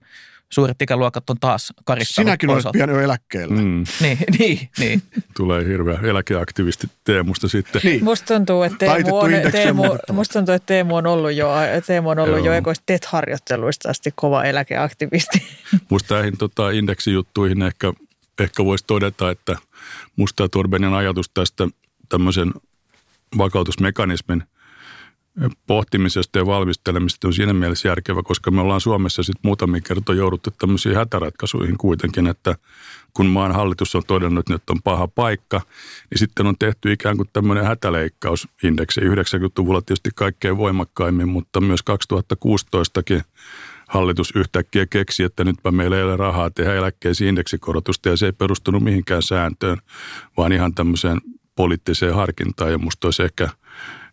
suuret 0.53 0.83
ikäluokat 0.83 1.31
on 1.31 1.37
taas 1.41 1.73
karistanut 1.85 2.27
Sinäkin 2.27 2.51
olet 2.51 2.65
pian 2.73 2.91
jo 2.91 3.01
eläkkeellä. 3.01 3.55
Mm. 3.55 3.85
niin, 4.01 4.19
niin, 4.39 4.69
niin. 4.79 5.03
Tulee 5.37 5.65
hirveä 5.65 5.99
eläkeaktivisti 6.03 6.87
Teemusta 7.05 7.49
sitten. 7.49 7.81
Niin. 7.85 8.05
Musta 8.05 8.35
tuntuu, 8.35 8.63
että 8.63 8.79
Teemu 8.79 9.19
on, 9.19 9.31
Teemu, 9.53 9.83
musta 10.13 10.33
tuntuu, 10.33 10.55
että 10.55 10.67
Teemu 10.67 10.97
on 10.97 11.07
ollut 11.07 11.33
jo, 11.33 11.51
Teemu 11.87 12.09
on 12.09 12.19
ollut 12.19 12.45
Joo. 12.45 12.55
jo 12.55 12.63
TET-harjoitteluista 12.87 13.91
asti 13.91 14.13
kova 14.15 14.45
eläkeaktivisti. 14.45 15.43
Musta 15.91 16.15
näihin 16.15 16.39
tota, 16.39 16.71
indeksijuttuihin 16.71 17.63
ehkä, 17.63 17.93
ehkä 18.41 18.65
voisi 18.65 18.85
todeta, 18.87 19.31
että 19.31 19.57
musta 20.17 20.49
Torbenin 20.49 20.95
ajatus 20.95 21.31
tästä 21.35 21.69
tämmöisen 22.09 22.53
vakautusmekanismin– 23.39 24.43
pohtimisesta 25.67 26.39
ja 26.39 26.47
valmistelemisesta 26.47 27.29
on 27.29 27.33
siinä 27.33 27.53
mielessä 27.53 27.89
järkevä, 27.89 28.23
koska 28.23 28.51
me 28.51 28.61
ollaan 28.61 28.81
Suomessa 28.81 29.23
sitten 29.23 29.41
muutamia 29.43 29.81
kertoja 29.81 30.19
jouduttu 30.19 30.51
tämmöisiin 30.51 30.95
hätäratkaisuihin 30.95 31.79
kuitenkin, 31.79 32.27
että 32.27 32.55
kun 33.15 33.27
maan 33.27 33.53
hallitus 33.53 33.95
on 33.95 34.03
todennut, 34.07 34.43
että 34.43 34.53
nyt 34.53 34.71
on 34.71 34.83
paha 34.83 35.09
paikka, 35.09 35.61
niin 36.11 36.19
sitten 36.19 36.47
on 36.47 36.55
tehty 36.59 36.93
ikään 36.93 37.17
kuin 37.17 37.29
tämmöinen 37.33 37.65
hätäleikkausindeksi. 37.65 39.01
90-luvulla 39.01 39.83
tietysti 39.83 40.11
kaikkein 40.15 40.57
voimakkaimmin, 40.57 41.29
mutta 41.29 41.61
myös 41.61 41.81
2016kin 41.91 43.23
hallitus 43.89 44.33
yhtäkkiä 44.35 44.87
keksi, 44.87 45.23
että 45.23 45.45
nytpä 45.45 45.71
meillä 45.71 45.97
ei 45.97 46.03
ole 46.03 46.17
rahaa 46.17 46.51
tehdä 46.51 46.75
eläkkeisiin 46.75 47.29
indeksikorotusta 47.29 48.09
ja 48.09 48.17
se 48.17 48.27
ei 48.27 48.33
perustunut 48.33 48.83
mihinkään 48.83 49.23
sääntöön, 49.23 49.79
vaan 50.37 50.53
ihan 50.53 50.75
tämmöiseen 50.75 51.21
poliittiseen 51.55 52.15
harkintaan 52.15 52.73
ja 52.73 52.79
musta 52.79 53.07
olisi 53.07 53.23
ehkä– 53.23 53.49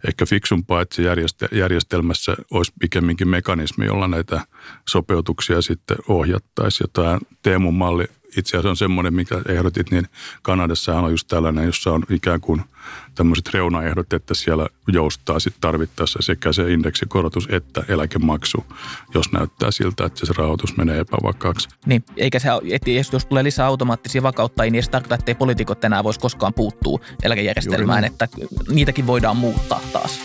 ehkä 0.07 0.25
fiksumpaa, 0.25 0.81
että 0.81 0.95
se 0.95 1.03
järjestelmässä 1.51 2.35
olisi 2.51 2.73
pikemminkin 2.79 3.27
mekanismi, 3.27 3.85
jolla 3.85 4.07
näitä 4.07 4.41
sopeutuksia 4.89 5.61
sitten 5.61 5.97
ohjattaisiin. 6.07 6.85
Ja 6.85 7.03
tämä 7.03 7.19
Teemun 7.41 7.73
malli 7.73 8.05
itse 8.37 8.57
asiassa 8.57 8.69
on 8.69 8.77
semmoinen, 8.77 9.13
mikä 9.13 9.41
ehdotit, 9.47 9.91
niin 9.91 10.07
Kanadassahan 10.41 11.03
on 11.03 11.11
just 11.11 11.27
tällainen, 11.27 11.65
jossa 11.65 11.91
on 11.91 12.03
ikään 12.09 12.41
kuin 12.41 12.61
tämmöiset 13.15 13.53
reunaehdot, 13.53 14.13
että 14.13 14.33
siellä 14.33 14.67
joustaa 14.87 15.39
sitten 15.39 15.61
tarvittaessa 15.61 16.19
sekä 16.21 16.53
se 16.53 16.73
indeksikorotus 16.73 17.47
että 17.51 17.83
eläkemaksu, 17.87 18.65
jos 19.13 19.31
näyttää 19.31 19.71
siltä, 19.71 20.05
että 20.05 20.25
se 20.25 20.33
rahoitus 20.37 20.77
menee 20.77 20.99
epävakaaksi. 20.99 21.69
Niin, 21.85 22.03
eikä 22.17 22.39
se, 22.39 22.49
että 22.71 22.91
jos 22.91 23.25
tulee 23.25 23.43
lisää 23.43 23.67
automaattisia 23.67 24.23
vakauttajia, 24.23 24.71
niin 24.71 24.83
se 24.83 24.89
tarkoittaa, 24.89 25.15
että 25.15 25.31
ei 25.31 25.35
poliitikot 25.35 25.83
enää 25.83 26.03
voisi 26.03 26.19
koskaan 26.19 26.53
puuttua 26.53 26.99
eläkejärjestelmään, 27.23 28.03
että 28.03 28.27
niitäkin 28.69 29.07
voidaan 29.07 29.37
muuttaa 29.37 29.81
taas. 29.93 30.19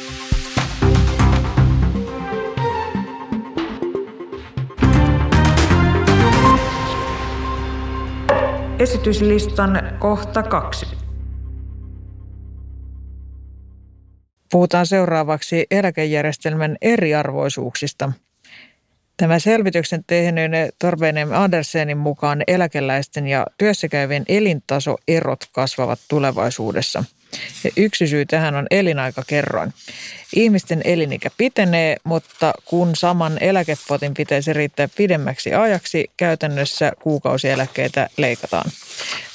Esityslistan 8.78 9.96
kohta 9.98 10.42
kaksi. 10.42 10.86
Puhutaan 14.50 14.86
seuraavaksi 14.86 15.66
eläkejärjestelmän 15.70 16.76
eriarvoisuuksista. 16.82 18.12
Tämä 19.16 19.38
selvityksen 19.38 20.04
tehneen 20.06 20.52
Torbenem 20.78 21.32
Andersenin 21.32 21.98
mukaan 21.98 22.42
eläkeläisten 22.46 23.26
ja 23.26 23.46
työssäkäyvien 23.58 24.24
elintasoerot 24.28 25.40
kasvavat 25.52 25.98
tulevaisuudessa– 26.08 27.04
ja 27.64 27.70
yksi 27.76 28.06
syy 28.06 28.26
tähän 28.26 28.54
on 28.54 28.66
elinaikakerroin. 28.70 29.74
Ihmisten 30.36 30.80
elinikä 30.84 31.30
pitenee, 31.36 31.96
mutta 32.04 32.52
kun 32.64 32.96
saman 32.96 33.38
eläkepotin 33.42 34.14
pitäisi 34.14 34.52
riittää 34.52 34.88
pidemmäksi 34.96 35.54
ajaksi, 35.54 36.10
käytännössä 36.16 36.92
kuukausieläkkeitä 37.02 38.08
leikataan. 38.16 38.70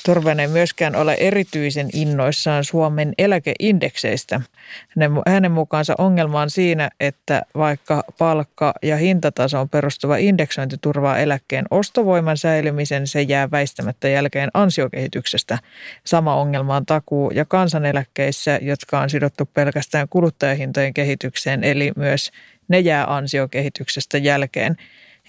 Turven 0.06 0.40
ei 0.40 0.48
myöskään 0.48 0.96
ole 0.96 1.18
erityisen 1.20 1.90
innoissaan 1.94 2.64
Suomen 2.64 3.14
eläkeindekseistä. 3.18 4.42
Hänen 5.28 5.52
mukaansa 5.52 5.96
ongelma 5.98 6.42
on 6.42 6.50
siinä, 6.50 6.90
että 7.00 7.42
vaikka 7.56 8.04
palkka- 8.18 8.74
ja 8.82 8.98
hintatasoon 8.98 9.70
perustuva 9.70 10.18
indeksointi 10.18 10.76
turvaa 10.82 11.18
eläkkeen 11.18 11.66
ostovoiman 11.72 12.38
säilymisen, 12.38 13.08
se 13.08 13.22
jää 13.22 13.52
väistämättä 13.52 14.08
jälkeen 14.08 14.50
ansiokehityksestä. 14.54 15.58
Sama 16.04 16.36
ongelma 16.36 16.76
on 16.76 16.86
takuu- 16.86 17.32
ja 17.32 17.46
kansaneläkkeissä, 17.46 18.60
jotka 18.62 19.00
on 19.00 19.10
sidottu 19.10 19.46
pelkästään 19.46 20.08
kuluttajahintojen 20.10 20.94
kehitykseen, 20.94 21.64
eli 21.64 21.92
myös 21.96 22.32
ne 22.68 22.80
jää 22.80 23.16
ansiokehityksestä 23.16 24.18
jälkeen. 24.18 24.78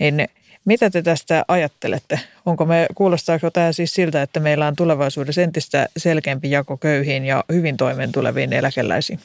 Niin 0.01 0.29
mitä 0.65 0.91
te 0.91 1.03
tästä 1.03 1.45
ajattelette? 1.49 2.21
Onko 2.47 2.65
me, 2.65 2.87
kuulostaako 2.95 3.51
tämä 3.51 3.73
siis 3.73 3.95
siltä, 3.95 4.23
että 4.23 4.41
meillä 4.41 4.67
on 4.67 4.77
tulevaisuudessa 4.77 5.43
entistä 5.43 5.89
selkeämpi 5.97 6.51
jako 6.51 6.77
köyhiin 6.77 7.25
ja 7.25 7.45
hyvin 7.53 7.77
toimeen 7.77 8.13
tuleviin 8.13 8.53
eläkeläisiin? 8.53 9.21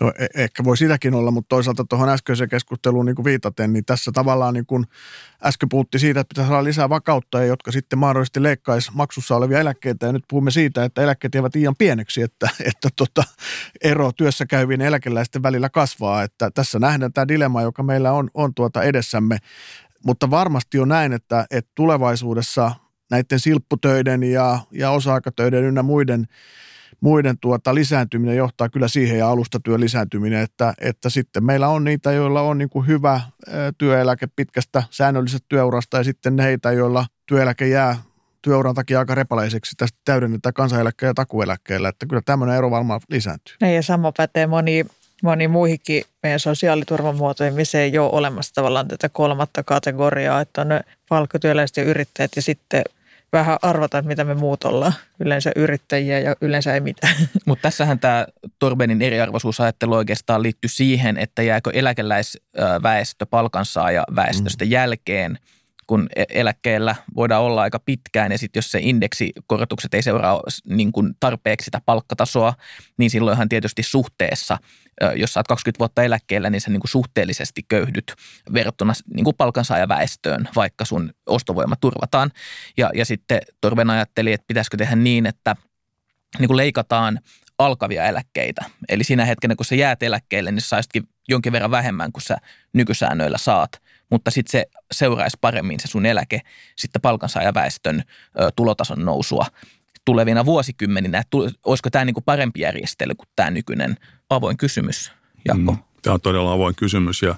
No 0.00 0.12
e- 0.18 0.42
ehkä 0.42 0.64
voi 0.64 0.76
sitäkin 0.76 1.14
olla, 1.14 1.30
mutta 1.30 1.48
toisaalta 1.48 1.84
tuohon 1.88 2.08
äskeiseen 2.08 2.50
keskusteluun 2.50 3.06
niin 3.06 3.16
kuin 3.16 3.24
viitaten, 3.24 3.72
niin 3.72 3.84
tässä 3.84 4.12
tavallaan 4.14 4.54
niin 4.54 4.66
kuin 4.66 4.86
äsken 5.44 5.68
puhuttiin 5.68 6.00
siitä, 6.00 6.20
että 6.20 6.28
pitäisi 6.28 6.48
saada 6.48 6.64
lisää 6.64 6.88
vakautta, 6.88 7.44
jotka 7.44 7.72
sitten 7.72 7.98
mahdollisesti 7.98 8.42
leikkaisi 8.42 8.90
maksussa 8.94 9.36
olevia 9.36 9.60
eläkkeitä. 9.60 10.06
Ja 10.06 10.12
nyt 10.12 10.24
puhumme 10.28 10.50
siitä, 10.50 10.84
että 10.84 11.02
eläkkeet 11.02 11.34
jäävät 11.34 11.54
liian 11.54 11.76
pieneksi, 11.76 12.22
että, 12.22 12.48
että 12.64 12.88
tota, 12.96 13.22
ero 13.82 14.12
työssä 14.12 14.46
käyvien 14.46 14.80
eläkeläisten 14.82 15.42
välillä 15.42 15.68
kasvaa. 15.68 16.22
Että 16.22 16.50
tässä 16.50 16.78
nähdään 16.78 17.12
tämä 17.12 17.28
dilemma, 17.28 17.62
joka 17.62 17.82
meillä 17.82 18.12
on, 18.12 18.30
on 18.34 18.54
tuota 18.54 18.82
edessämme. 18.82 19.38
Mutta 20.06 20.30
varmasti 20.30 20.78
on 20.78 20.88
näin, 20.88 21.12
että, 21.12 21.46
että 21.50 21.70
tulevaisuudessa 21.74 22.72
näiden 23.10 23.40
silpputöiden 23.40 24.22
ja, 24.22 24.58
ja 24.70 24.90
osa-aikatöiden 24.90 25.64
ynnä 25.64 25.82
muiden– 25.82 26.26
muiden 27.00 27.38
tuota 27.38 27.74
lisääntyminen 27.74 28.36
johtaa 28.36 28.68
kyllä 28.68 28.88
siihen 28.88 29.18
ja 29.18 29.28
alustatyön 29.28 29.80
lisääntyminen, 29.80 30.42
että, 30.42 30.74
että 30.80 31.10
sitten 31.10 31.44
meillä 31.44 31.68
on 31.68 31.84
niitä, 31.84 32.12
joilla 32.12 32.40
on 32.40 32.58
niin 32.58 32.70
kuin 32.70 32.86
hyvä 32.86 33.20
työeläke 33.78 34.26
pitkästä 34.36 34.82
säännöllisestä 34.90 35.46
työurasta 35.48 35.96
ja 35.96 36.04
sitten 36.04 36.38
heitä, 36.38 36.72
joilla 36.72 37.06
työeläke 37.26 37.68
jää 37.68 37.96
työuran 38.42 38.74
takia 38.74 38.98
aika 38.98 39.14
repaleiseksi. 39.14 39.76
Tästä 39.76 39.98
täydennetään 40.04 40.52
kansaneläkkeellä 40.52 41.10
ja 41.10 41.14
takueläkkeellä, 41.14 41.88
että 41.88 42.06
kyllä 42.06 42.22
tämmöinen 42.24 42.56
ero 42.56 42.70
varmaan 42.70 43.00
lisääntyy. 43.10 43.54
Ja 43.74 43.82
sama 43.82 44.12
pätee 44.16 44.46
moni, 44.46 44.86
moni 45.22 45.48
muihinkin 45.48 46.04
meidän 46.22 46.40
sosiaaliturvan 46.40 47.16
muotoihin, 47.16 47.54
missä 47.54 47.80
ei 47.80 47.98
ole 47.98 48.10
olemassa 48.12 48.54
tavallaan 48.54 48.88
tätä 48.88 49.08
kolmatta 49.08 49.62
kategoriaa, 49.62 50.40
että 50.40 50.60
on 50.60 50.68
palkkatyöläiset 51.08 51.76
ja 51.76 51.82
yrittäjät 51.82 52.30
ja 52.36 52.42
sitten 52.42 52.82
vähän 53.32 53.58
arvata, 53.62 53.98
että 53.98 54.08
mitä 54.08 54.24
me 54.24 54.34
muut 54.34 54.64
ollaan. 54.64 54.92
Yleensä 55.20 55.52
yrittäjiä 55.56 56.18
ja 56.18 56.36
yleensä 56.40 56.74
ei 56.74 56.80
mitään. 56.80 57.14
Mutta 57.46 57.62
tässähän 57.62 57.98
tämä 57.98 58.26
Torbenin 58.58 59.02
eriarvoisuusajattelu 59.02 59.94
oikeastaan 59.94 60.42
liittyy 60.42 60.68
siihen, 60.68 61.16
että 61.16 61.42
jääkö 61.42 61.70
eläkeläisväestö 61.70 63.26
palkansaaja 63.26 64.04
väestöstä 64.14 64.64
mm. 64.64 64.70
jälkeen– 64.70 65.38
kun 65.86 66.08
e- 66.16 66.24
eläkkeellä 66.28 66.94
voidaan 67.16 67.42
olla 67.42 67.62
aika 67.62 67.78
pitkään 67.78 68.32
ja 68.32 68.38
sitten 68.38 68.58
jos 68.58 68.70
se 68.70 68.78
indeksikorotukset 68.82 69.94
ei 69.94 70.02
seuraa 70.02 70.42
niin 70.68 70.92
kuin 70.92 71.14
tarpeeksi 71.20 71.64
sitä 71.64 71.80
palkkatasoa, 71.86 72.54
niin 72.98 73.10
silloinhan 73.10 73.48
tietysti 73.48 73.82
suhteessa, 73.82 74.58
jos 75.16 75.32
sä 75.32 75.40
oot 75.40 75.48
20 75.48 75.78
vuotta 75.78 76.02
eläkkeellä, 76.02 76.50
niin 76.50 76.60
sä 76.60 76.70
niin 76.70 76.80
kuin 76.80 76.90
suhteellisesti 76.90 77.62
köyhdyt 77.68 78.14
verrattuna 78.52 78.92
niin 79.14 79.24
kuin 79.24 79.36
palkansaajaväestöön, 79.36 80.48
vaikka 80.56 80.84
sun 80.84 81.10
ostovoima 81.26 81.76
turvataan. 81.76 82.30
Ja, 82.76 82.90
ja 82.94 83.04
sitten 83.04 83.40
Torben 83.60 83.90
ajatteli, 83.90 84.32
että 84.32 84.44
pitäisikö 84.48 84.76
tehdä 84.76 84.96
niin, 84.96 85.26
että 85.26 85.56
niin 86.38 86.48
kuin 86.48 86.56
leikataan 86.56 87.20
alkavia 87.58 88.04
eläkkeitä. 88.04 88.64
Eli 88.88 89.04
siinä 89.04 89.24
hetkenä, 89.24 89.56
kun 89.56 89.66
sä 89.66 89.74
jäät 89.74 90.02
eläkkeelle, 90.02 90.52
niin 90.52 90.60
saisitkin 90.60 91.08
jonkin 91.28 91.52
verran 91.52 91.70
vähemmän 91.70 92.12
kuin 92.12 92.22
sä 92.22 92.36
nykysäännöillä 92.72 93.38
saat– 93.38 93.70
mutta 94.10 94.30
sitten 94.30 94.50
se 94.50 94.66
seuraisi 94.92 95.36
paremmin 95.40 95.80
se 95.80 95.88
sun 95.88 96.06
eläke 96.06 96.40
sitten 96.76 97.02
palkansaajaväestön 97.02 98.02
tulotason 98.56 99.04
nousua 99.04 99.46
tulevina 100.04 100.44
vuosikymmeninä. 100.44 101.22
Olisiko 101.64 101.90
tämä 101.90 102.04
niinku 102.04 102.20
parempi 102.20 102.60
järjestely 102.60 103.14
kuin 103.14 103.28
tämä 103.36 103.50
nykyinen 103.50 103.96
avoin 104.30 104.56
kysymys, 104.56 105.12
Jakko? 105.48 105.72
Mm, 105.72 105.78
tämä 106.02 106.14
on 106.14 106.20
todella 106.20 106.52
avoin 106.52 106.74
kysymys 106.74 107.22
ja 107.22 107.34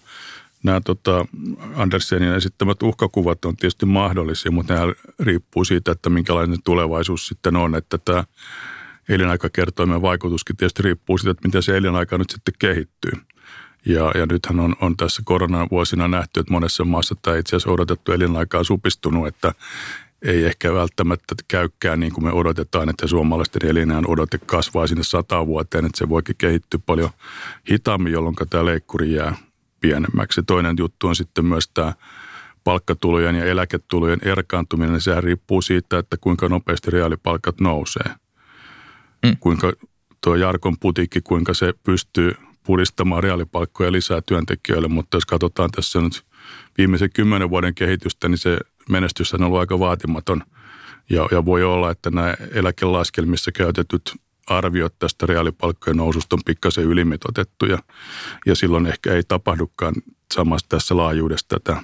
nämä 0.63 0.81
tota, 0.81 1.27
Andersenin 1.75 2.35
esittämät 2.35 2.83
uhkakuvat 2.83 3.45
on 3.45 3.57
tietysti 3.57 3.87
mahdollisia, 3.87 4.53
mutta 4.53 4.75
ne 4.75 4.95
riippuu 5.21 5.65
siitä, 5.65 5.93
että 5.93 6.11
minkälainen 6.11 6.63
tulevaisuus 6.65 7.27
sitten 7.27 7.57
on, 7.57 7.75
että 7.75 7.99
tämä 7.99 8.25
elinaikakertoimen 9.09 10.03
vaikutuskin 10.03 10.57
tietysti 10.57 10.83
riippuu 10.83 11.19
siitä, 11.19 11.31
että 11.31 11.49
miten 11.49 11.62
se 11.62 11.77
elinaika 11.77 12.19
nyt 12.19 12.31
sitten 12.31 12.55
kehittyy. 12.59 13.12
Ja, 13.87 14.12
ja 14.14 14.27
nythän 14.27 14.61
on, 14.61 14.77
on 14.81 14.97
tässä 14.97 15.23
koronavuosina 15.25 16.09
nähty, 16.09 16.41
että 16.41 16.53
monessa 16.53 16.85
maassa 16.85 17.14
tämä 17.23 17.37
itse 17.37 17.57
asiassa 17.57 17.71
odotettu 17.71 18.12
elinaika 18.12 18.59
on 18.59 18.64
supistunut, 18.64 19.27
että 19.27 19.55
ei 20.23 20.45
ehkä 20.45 20.75
välttämättä 20.75 21.35
käykään 21.49 22.01
niin 22.01 22.12
kuin 22.12 22.25
me 22.25 22.33
odotetaan, 22.33 22.88
että 22.88 23.07
suomalaisten 23.07 23.69
elinään 23.71 24.05
odote 24.07 24.38
kasvaa 24.38 24.87
sinne 24.87 25.03
sata 25.03 25.47
vuoteen, 25.47 25.85
että 25.85 25.99
se 25.99 26.09
voikin 26.09 26.37
kehittyä 26.38 26.81
paljon 26.87 27.11
hitaammin, 27.71 28.12
jolloin 28.12 28.37
tämä 28.51 28.64
leikkuri 28.64 29.14
jää 29.14 29.37
pienemmäksi. 29.81 30.43
Toinen 30.43 30.77
juttu 30.79 31.07
on 31.07 31.17
sitten 31.17 31.45
myös 31.45 31.69
tämä 31.69 31.93
palkkatulojen 32.64 33.35
ja 33.35 33.45
eläketulojen 33.45 34.19
erkaantuminen, 34.23 34.93
niin 34.93 35.01
sehän 35.01 35.25
riippuu 35.25 35.62
siitä, 35.62 35.99
että 35.99 36.17
kuinka 36.21 36.49
nopeasti 36.49 36.91
reaalipalkat 36.91 37.61
nousee. 37.61 38.11
Mm. 39.27 39.37
Kuinka 39.41 39.73
tuo 40.21 40.35
Jarkon 40.35 40.79
putikki, 40.79 41.21
kuinka 41.21 41.55
se 41.55 41.75
pystyy 41.83 42.35
puristamaan 42.68 43.22
reaalipalkkoja 43.22 43.92
lisää 43.92 44.20
työntekijöille, 44.26 44.88
mutta 44.88 45.16
jos 45.16 45.26
katsotaan 45.26 45.70
tässä 45.70 46.00
nyt 46.00 46.24
viimeisen 46.78 47.11
kymmenen 47.14 47.50
vuoden 47.50 47.74
kehitystä, 47.74 48.28
niin 48.28 48.38
se 48.38 48.59
menestys 48.88 49.35
on 49.35 49.42
ollut 49.42 49.59
aika 49.59 49.78
vaatimaton. 49.78 50.42
Ja, 51.11 51.28
ja 51.31 51.44
voi 51.44 51.64
olla, 51.64 51.90
että 51.90 52.11
nämä 52.11 52.35
eläkelaskelmissa 52.52 53.52
käytetyt 53.52 54.12
arviot 54.46 54.94
tästä 54.98 55.26
reaalipalkkojen 55.26 55.96
noususta 55.96 56.37
on 56.37 56.42
pikkasen 56.46 56.85
ylimitotettu 56.85 57.66
ja, 57.66 57.78
ja 58.46 58.54
silloin 58.54 58.87
ehkä 58.87 59.12
ei 59.12 59.22
tapahdukaan 59.28 59.94
samassa 60.35 60.66
tässä 60.68 60.96
laajuudessa 60.96 61.46
tätä, 61.48 61.83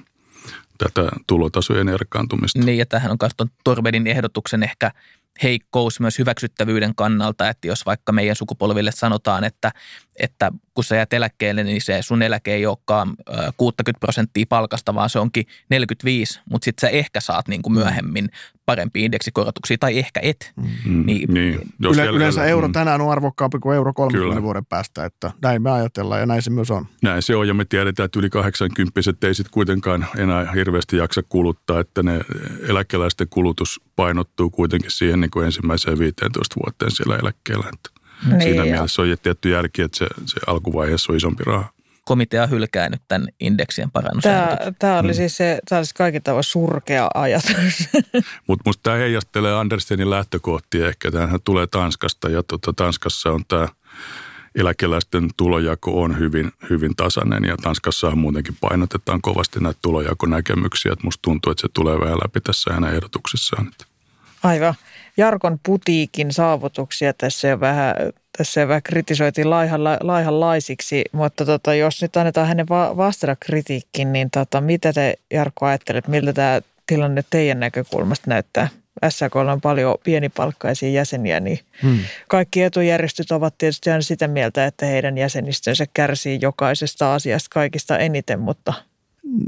tätä 0.77 1.09
tulotasojen 1.27 1.89
erkaantumista. 1.89 2.59
Niin 2.59 2.77
ja 2.77 2.85
tähän 2.85 3.11
on 3.11 3.17
myös 3.21 3.49
Torvedin 3.63 4.07
ehdotuksen 4.07 4.63
ehkä– 4.63 4.91
heikkous 5.43 5.99
myös 5.99 6.19
hyväksyttävyyden 6.19 6.95
kannalta, 6.95 7.49
että 7.49 7.67
jos 7.67 7.85
vaikka 7.85 8.11
meidän 8.11 8.35
sukupolville 8.35 8.91
sanotaan, 8.91 9.43
että, 9.43 9.71
että 10.19 10.51
kun 10.73 10.83
sä 10.83 10.95
jäät 10.95 11.13
eläkkeelle, 11.13 11.63
niin 11.63 11.81
se 11.81 12.01
sun 12.01 12.21
eläke 12.21 12.53
ei 12.53 12.65
olekaan 12.65 13.15
60 13.57 13.99
prosenttia 13.99 14.45
palkasta, 14.49 14.95
vaan 14.95 15.09
se 15.09 15.19
onkin 15.19 15.45
45, 15.69 16.39
mutta 16.49 16.65
sitten 16.65 16.89
sä 16.89 16.89
ehkä 16.89 17.19
saat 17.19 17.47
niin 17.47 17.61
kuin 17.61 17.73
mm. 17.73 17.79
myöhemmin 17.79 18.29
parempia 18.65 19.05
indeksikorotuksia 19.05 19.77
tai 19.77 19.99
ehkä 19.99 20.19
et. 20.23 20.53
Mm. 20.85 21.05
Niin, 21.05 21.33
niin. 21.33 21.59
Jos 21.79 21.97
Yle, 21.97 22.05
yleensä 22.05 22.35
siellä, 22.35 22.49
euro 22.49 22.67
mm. 22.67 22.73
tänään 22.73 23.01
on 23.01 23.11
arvokkaampi 23.11 23.59
kuin 23.59 23.75
euro 23.75 23.93
30 23.93 24.29
Kyllä. 24.29 24.43
vuoden 24.43 24.65
päästä, 24.65 25.05
että 25.05 25.31
näin 25.41 25.61
me 25.61 25.71
ajatellaan 25.71 26.19
ja 26.19 26.25
näin 26.25 26.41
se 26.41 26.49
myös 26.49 26.71
on. 26.71 26.85
Näin 27.01 27.21
se 27.21 27.35
on 27.35 27.47
ja 27.47 27.53
me 27.53 27.65
tiedetään, 27.65 28.05
että 28.05 28.19
yli 28.19 28.29
80 28.29 29.27
ei 29.27 29.35
sitten 29.35 29.53
kuitenkaan 29.53 30.07
enää 30.17 30.51
hirveästi 30.51 30.97
jaksa 30.97 31.23
kuluttaa, 31.23 31.79
että 31.79 32.03
ne 32.03 32.21
eläkeläisten 32.69 33.27
kulutus 33.29 33.81
painottuu 33.95 34.49
kuitenkin 34.49 34.91
siihen 34.91 35.19
niin 35.19 35.31
kuin 35.31 35.45
ensimmäiseen 35.45 35.99
15 35.99 36.55
vuoteen 36.65 36.91
siellä 36.91 37.17
eläkkeellä. 37.17 37.69
Että 37.73 37.89
niin, 38.29 38.41
siinä 38.41 38.63
mielessä 38.63 39.01
on 39.01 39.07
tietty 39.23 39.49
järki, 39.49 39.81
että 39.81 39.97
se, 39.97 40.07
se 40.25 40.39
alkuvaiheessa 40.47 41.11
on 41.11 41.17
isompi 41.17 41.43
raha 41.43 41.75
komitea 42.05 42.47
hylkää 42.47 42.89
nyt 42.89 43.01
tämän 43.07 43.27
indeksien 43.39 43.91
parannusehdotuksen. 43.91 44.57
Tämä, 44.57 44.71
tämä 44.79 44.99
oli 44.99 45.07
mm. 45.07 45.13
siis 45.13 45.37
se, 45.37 45.59
tämä 45.69 45.79
olisi 45.79 45.93
kaikin 45.93 46.23
tavoin 46.23 46.43
surkea 46.43 47.07
ajatus. 47.13 47.89
Mutta 48.47 48.63
minusta 48.65 48.83
tämä 48.83 48.95
heijastelee 48.95 49.53
Andersenin 49.53 50.09
lähtökohtia 50.09 50.87
ehkä. 50.87 51.11
Tämähän 51.11 51.39
tulee 51.43 51.67
Tanskasta 51.67 52.29
ja 52.29 52.43
tuota, 52.43 52.73
Tanskassa 52.73 53.31
on 53.31 53.45
tämä 53.47 53.67
eläkeläisten 54.55 55.29
tulojako 55.37 56.01
on 56.01 56.19
hyvin, 56.19 56.51
hyvin 56.69 56.95
tasainen 56.95 57.43
ja 57.43 57.57
Tanskassa 57.57 58.15
muutenkin 58.15 58.57
painotetaan 58.61 59.21
kovasti 59.21 59.59
näitä 59.59 59.79
tulojakonäkemyksiä. 59.81 60.93
Että 60.93 61.05
musta 61.05 61.21
tuntuu, 61.21 61.51
että 61.51 61.61
se 61.61 61.67
tulee 61.73 61.99
vähän 61.99 62.17
läpi 62.17 62.41
tässä 62.41 62.73
hänen 62.73 62.93
ehdotuksessaan. 62.93 63.71
Aivan. 64.43 64.73
Jarkon 65.17 65.59
putiikin 65.65 66.33
saavutuksia 66.33 67.13
tässä 67.13 67.47
jo 67.47 67.59
vähän, 67.59 67.95
tässä 68.37 68.61
jo 68.61 68.67
vähän 68.67 68.83
kritisoitiin 68.83 69.49
laihan, 69.49 69.83
laihanlaisiksi, 69.83 71.03
mutta 71.11 71.45
tota, 71.45 71.75
jos 71.75 72.01
nyt 72.01 72.17
annetaan 72.17 72.47
hänen 72.47 72.65
va- 72.69 72.97
vastata 72.97 73.35
kritiikkiin, 73.39 74.13
niin 74.13 74.31
tota, 74.31 74.61
mitä 74.61 74.93
te 74.93 75.15
Jarkko 75.33 75.65
ajattelet, 75.65 76.07
miltä 76.07 76.33
tämä 76.33 76.61
tilanne 76.87 77.23
teidän 77.29 77.59
näkökulmasta 77.59 78.29
näyttää? 78.29 78.67
SAK 79.09 79.35
on 79.35 79.61
paljon 79.61 79.97
pienipalkkaisia 80.03 80.89
jäseniä, 80.89 81.39
niin 81.39 81.59
hmm. 81.83 81.99
kaikki 82.27 82.63
etujärjestöt 82.63 83.31
ovat 83.31 83.57
tietysti 83.57 83.89
aina 83.89 84.01
sitä 84.01 84.27
mieltä, 84.27 84.65
että 84.65 84.85
heidän 84.85 85.17
jäsenistönsä 85.17 85.85
kärsii 85.93 86.39
jokaisesta 86.41 87.13
asiasta 87.13 87.47
kaikista 87.53 87.97
eniten, 87.97 88.39
mutta– 88.39 88.73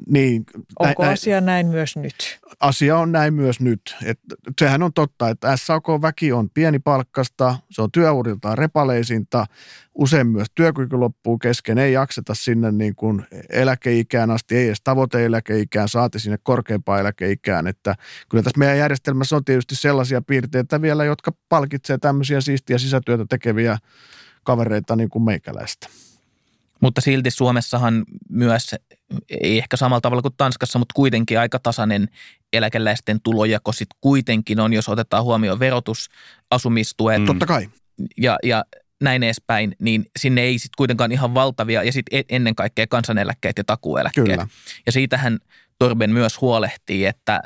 niin, 0.08 0.44
Onko 0.80 1.04
näin, 1.04 1.14
asia 1.14 1.42
näin 1.42 1.68
myös 1.68 1.96
nyt? 1.96 2.40
Asia 2.60 2.98
on 2.98 3.12
näin 3.12 3.34
myös 3.34 3.60
nyt. 3.60 3.96
Et 4.06 4.20
sehän 4.60 4.84
on 4.84 4.94
totta, 4.94 5.30
että 5.30 5.58
SAK-väki 5.58 6.32
on 6.32 6.50
pienipalkkasta, 6.50 7.56
se 7.72 7.82
on 7.82 7.92
työuriltaan 7.92 8.58
repaleisinta, 8.58 9.46
usein 9.96 10.28
myös 10.28 10.48
työkyky 10.56 10.96
loppuu 10.96 11.38
kesken, 11.38 11.78
ei 11.78 11.94
jakseta 11.94 12.34
sinne 12.36 12.72
niin 12.72 12.96
kuin 12.96 13.26
eläkeikään 13.50 14.32
asti, 14.32 14.56
ei 14.56 14.68
edes 14.68 14.82
tavoite-eläkeikään, 14.84 15.90
saati 15.90 16.20
sinne 16.20 16.38
korkeampaan 16.44 17.00
eläkeikään. 17.00 17.68
Että 17.68 17.96
kyllä 18.30 18.44
tässä 18.44 18.60
meidän 18.60 18.78
järjestelmässä 18.78 19.36
on 19.36 19.46
tietysti 19.46 19.76
sellaisia 19.76 20.22
piirteitä 20.22 20.82
vielä, 20.82 21.06
jotka 21.06 21.32
palkitsee 21.50 21.98
tämmöisiä 21.98 22.42
siistiä 22.42 22.78
sisätyötä 22.78 23.26
tekeviä 23.30 23.78
kavereita 24.44 24.96
niin 24.96 25.10
kuin 25.10 25.24
meikäläistä. 25.24 25.88
Mutta 26.82 27.02
silti 27.02 27.32
Suomessahan 27.32 28.06
myös, 28.30 28.76
ei 29.30 29.58
ehkä 29.58 29.78
samalla 29.78 30.02
tavalla 30.02 30.22
kuin 30.22 30.34
Tanskassa, 30.38 30.80
mutta 30.80 30.94
kuitenkin 30.94 31.40
aika 31.40 31.60
tasainen 31.60 32.08
eläkeläisten 32.54 33.22
tulojako 33.24 33.72
sitten 33.72 33.98
kuitenkin 34.02 34.60
on, 34.60 34.74
jos 34.74 34.90
otetaan 34.90 35.24
huomioon 35.24 35.60
verotus, 35.60 36.10
asumistuet. 36.52 37.22
Mm. 37.22 37.26
Totta 37.26 37.46
kai. 37.46 37.70
Ja, 38.18 38.38
ja 38.44 38.66
näin 39.02 39.24
edespäin, 39.24 39.76
niin 39.80 40.06
sinne 40.20 40.42
ei 40.42 40.60
sitten 40.60 40.78
kuitenkaan 40.78 41.12
ihan 41.12 41.34
valtavia, 41.34 41.84
ja 41.84 41.92
sitten 41.92 42.24
ennen 42.30 42.56
kaikkea 42.56 42.88
kansaneläkkeet 42.88 43.58
ja 43.58 43.64
takueläkkeet. 43.64 44.28
Kyllä. 44.28 44.48
Ja 44.86 44.92
siitähän 44.92 45.40
Torben 45.80 46.14
myös 46.14 46.42
huolehtii, 46.42 47.06
että, 47.06 47.42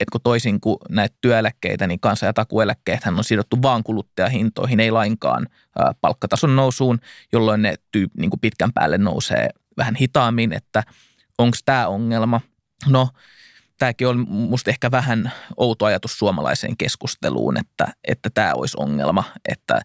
että 0.00 0.12
kun 0.12 0.20
toisin 0.20 0.60
kuin 0.60 0.76
näitä 0.88 1.16
työeläkkeitä, 1.20 1.86
niin 1.86 2.00
kansa- 2.00 2.26
ja 2.26 2.32
takueläkkeet 2.32 3.00
on 3.06 3.24
sidottu 3.24 3.62
vaan 3.62 3.82
kuluttajahintoihin, 3.82 4.80
ei 4.80 4.90
lainkaan 4.90 5.46
palkkatason 6.00 6.56
nousuun, 6.56 6.98
jolloin 7.32 7.62
ne 7.62 7.74
tyyp, 7.92 8.10
niin 8.16 8.30
kuin 8.30 8.40
pitkän 8.40 8.72
päälle 8.72 8.98
nousee 8.98 9.48
vähän 9.76 9.94
hitaammin, 9.94 10.52
että 10.52 10.82
onko 11.38 11.56
tämä 11.64 11.88
ongelma. 11.88 12.40
No, 12.88 13.08
tämäkin 13.78 14.08
on 14.08 14.26
musta 14.28 14.70
ehkä 14.70 14.90
vähän 14.90 15.32
outo 15.56 15.84
ajatus 15.84 16.18
suomalaiseen 16.18 16.76
keskusteluun, 16.76 17.56
että, 17.56 17.86
että 18.04 18.30
tämä 18.34 18.52
olisi 18.54 18.76
ongelma, 18.80 19.24
että 19.48 19.80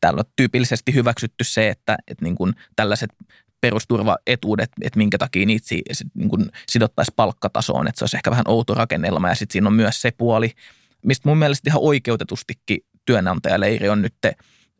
täällä 0.00 0.18
on 0.18 0.32
tyypillisesti 0.36 0.94
hyväksytty 0.94 1.44
se, 1.44 1.68
että, 1.68 1.96
että 2.08 2.24
niin 2.24 2.34
kuin 2.34 2.54
tällaiset 2.76 3.10
perusturvaetuudet, 3.64 4.70
että 4.82 4.98
minkä 4.98 5.18
takia 5.18 5.46
niitä 5.46 5.66
niin 6.14 6.28
kuin 6.28 6.46
sidottaisiin 6.68 7.14
palkkatasoon, 7.16 7.88
että 7.88 7.98
se 7.98 8.04
olisi 8.04 8.16
ehkä 8.16 8.30
vähän 8.30 8.44
outo 8.48 8.74
rakennelma. 8.74 9.28
Ja 9.28 9.34
sitten 9.34 9.52
siinä 9.52 9.68
on 9.68 9.74
myös 9.74 10.02
se 10.02 10.10
puoli, 10.10 10.50
mistä 11.04 11.28
mun 11.28 11.38
mielestä 11.38 11.70
ihan 11.70 11.82
oikeutetustikin 11.82 12.78
työnantajaleiri 13.04 13.88
on 13.88 14.02
nyt 14.02 14.14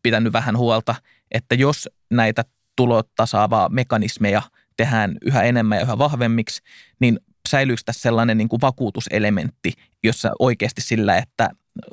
pitänyt 0.03 0.33
vähän 0.33 0.57
huolta, 0.57 0.95
että 1.31 1.55
jos 1.55 1.89
näitä 2.11 2.45
tulotasaavaa 2.77 3.69
mekanismeja 3.69 4.43
tehdään 4.77 5.17
yhä 5.23 5.43
enemmän 5.43 5.79
ja 5.79 5.85
yhä 5.85 5.99
vahvemmiksi, 5.99 6.63
niin 7.01 7.21
säilyykö 7.49 7.83
tässä 7.85 8.03
sellainen 8.03 8.39
niin 8.39 8.49
kuin 8.49 8.61
vakuutuselementti, 8.61 9.73
jossa 10.03 10.33
oikeasti 10.39 10.81
sillä, 10.81 11.17
että 11.17 11.51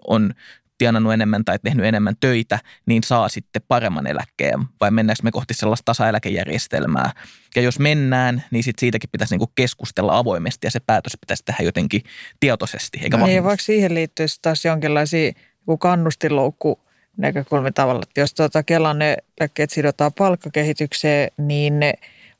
on 0.07 0.33
tienannut 0.81 1.13
enemmän 1.13 1.45
tai 1.45 1.59
tehnyt 1.63 1.85
enemmän 1.85 2.15
töitä, 2.19 2.59
niin 2.85 3.03
saa 3.03 3.29
sitten 3.29 3.61
paremman 3.67 4.07
eläkkeen 4.07 4.59
vai 4.79 4.91
mennäänkö 4.91 5.23
me 5.23 5.31
kohti 5.31 5.53
sellaista 5.53 5.85
tasaeläkejärjestelmää. 5.85 7.11
Ja 7.55 7.61
jos 7.61 7.79
mennään, 7.79 8.43
niin 8.51 8.63
sit 8.63 8.79
siitäkin 8.79 9.09
pitäisi 9.09 9.33
niinku 9.33 9.51
keskustella 9.55 10.17
avoimesti 10.17 10.67
ja 10.67 10.71
se 10.71 10.79
päätös 10.79 11.17
pitäisi 11.21 11.45
tehdä 11.45 11.63
jotenkin 11.63 12.01
tietoisesti. 12.39 12.99
Eikä 13.03 13.17
no, 13.17 13.27
ei, 13.27 13.43
vaikka 13.43 13.63
siihen 13.63 13.93
liittyisi 13.93 14.39
taas 14.41 14.65
jonkinlaisia 14.65 15.31
kannustinloukku 15.79 16.79
näkökulmia 17.17 17.71
tavalla, 17.71 18.01
että 18.03 18.19
jos 18.19 18.33
tuota 18.33 18.63
Kelan 18.63 18.99
ne 18.99 19.17
eläkkeet 19.39 19.69
sidotaan 19.69 20.13
palkkakehitykseen, 20.13 21.31
niin 21.37 21.79
ne 21.79 21.93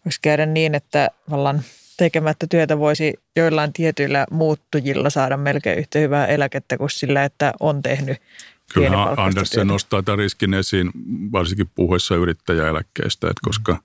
voisi 0.06 0.19
käydä 0.21 0.45
niin, 0.45 0.75
että 0.75 1.10
vallan 1.30 1.62
tekemättä 2.01 2.47
työtä 2.49 2.79
voisi 2.79 3.13
joillain 3.35 3.73
tietyillä 3.73 4.25
muuttujilla 4.31 5.09
saada 5.09 5.37
melkein 5.37 5.79
yhtä 5.79 5.99
hyvää 5.99 6.25
eläkettä 6.25 6.77
kuin 6.77 6.89
sillä, 6.89 7.23
että 7.23 7.53
on 7.59 7.81
tehnyt 7.81 8.17
Kyllä 8.73 9.03
Andersen 9.17 9.67
nostaa 9.67 10.03
tämän 10.03 10.17
riskin 10.17 10.53
esiin, 10.53 10.91
varsinkin 11.31 11.71
puhuessa 11.75 12.15
yrittäjäeläkkeestä, 12.15 13.27
että 13.27 13.41
koska 13.41 13.79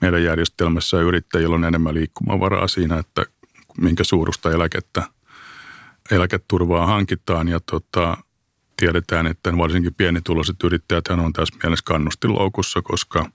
meidän 0.00 0.22
järjestelmässä 0.22 1.00
yrittäjillä 1.00 1.54
on 1.54 1.64
enemmän 1.64 1.94
liikkumavaraa 1.94 2.68
siinä, 2.68 2.98
että 2.98 3.22
minkä 3.78 4.04
suurusta 4.04 4.50
eläkettä, 4.50 5.02
eläketurvaa 6.10 6.86
hankitaan. 6.86 7.48
Ja 7.48 7.60
tota, 7.70 8.16
tiedetään, 8.76 9.26
että 9.26 9.58
varsinkin 9.58 9.94
pienituloiset 9.94 10.56
yrittäjät 10.64 11.08
on 11.08 11.32
tässä 11.32 11.56
mielessä 11.62 11.84
kannustinloukussa, 11.84 12.82
koska 12.82 13.30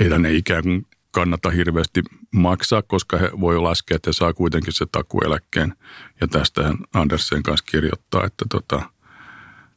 heidän 0.00 0.26
ei 0.26 0.36
ikään 0.36 0.62
kuin 0.62 0.86
kannata 1.16 1.50
hirveästi 1.50 2.02
maksaa, 2.34 2.82
koska 2.82 3.18
he 3.18 3.30
voi 3.40 3.58
laskea, 3.58 3.96
että 3.96 4.08
he 4.08 4.12
saa 4.12 4.32
kuitenkin 4.32 4.72
se 4.72 4.86
takueläkkeen. 4.92 5.74
Ja 6.20 6.28
tästä 6.28 6.74
Andersen 6.94 7.42
kanssa 7.42 7.66
kirjoittaa, 7.70 8.24
että 8.24 8.44
tota, 8.50 8.82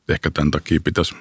ehkä 0.09 0.31
tämän 0.31 0.51
takia 0.51 0.79
pitäisi 0.83 1.15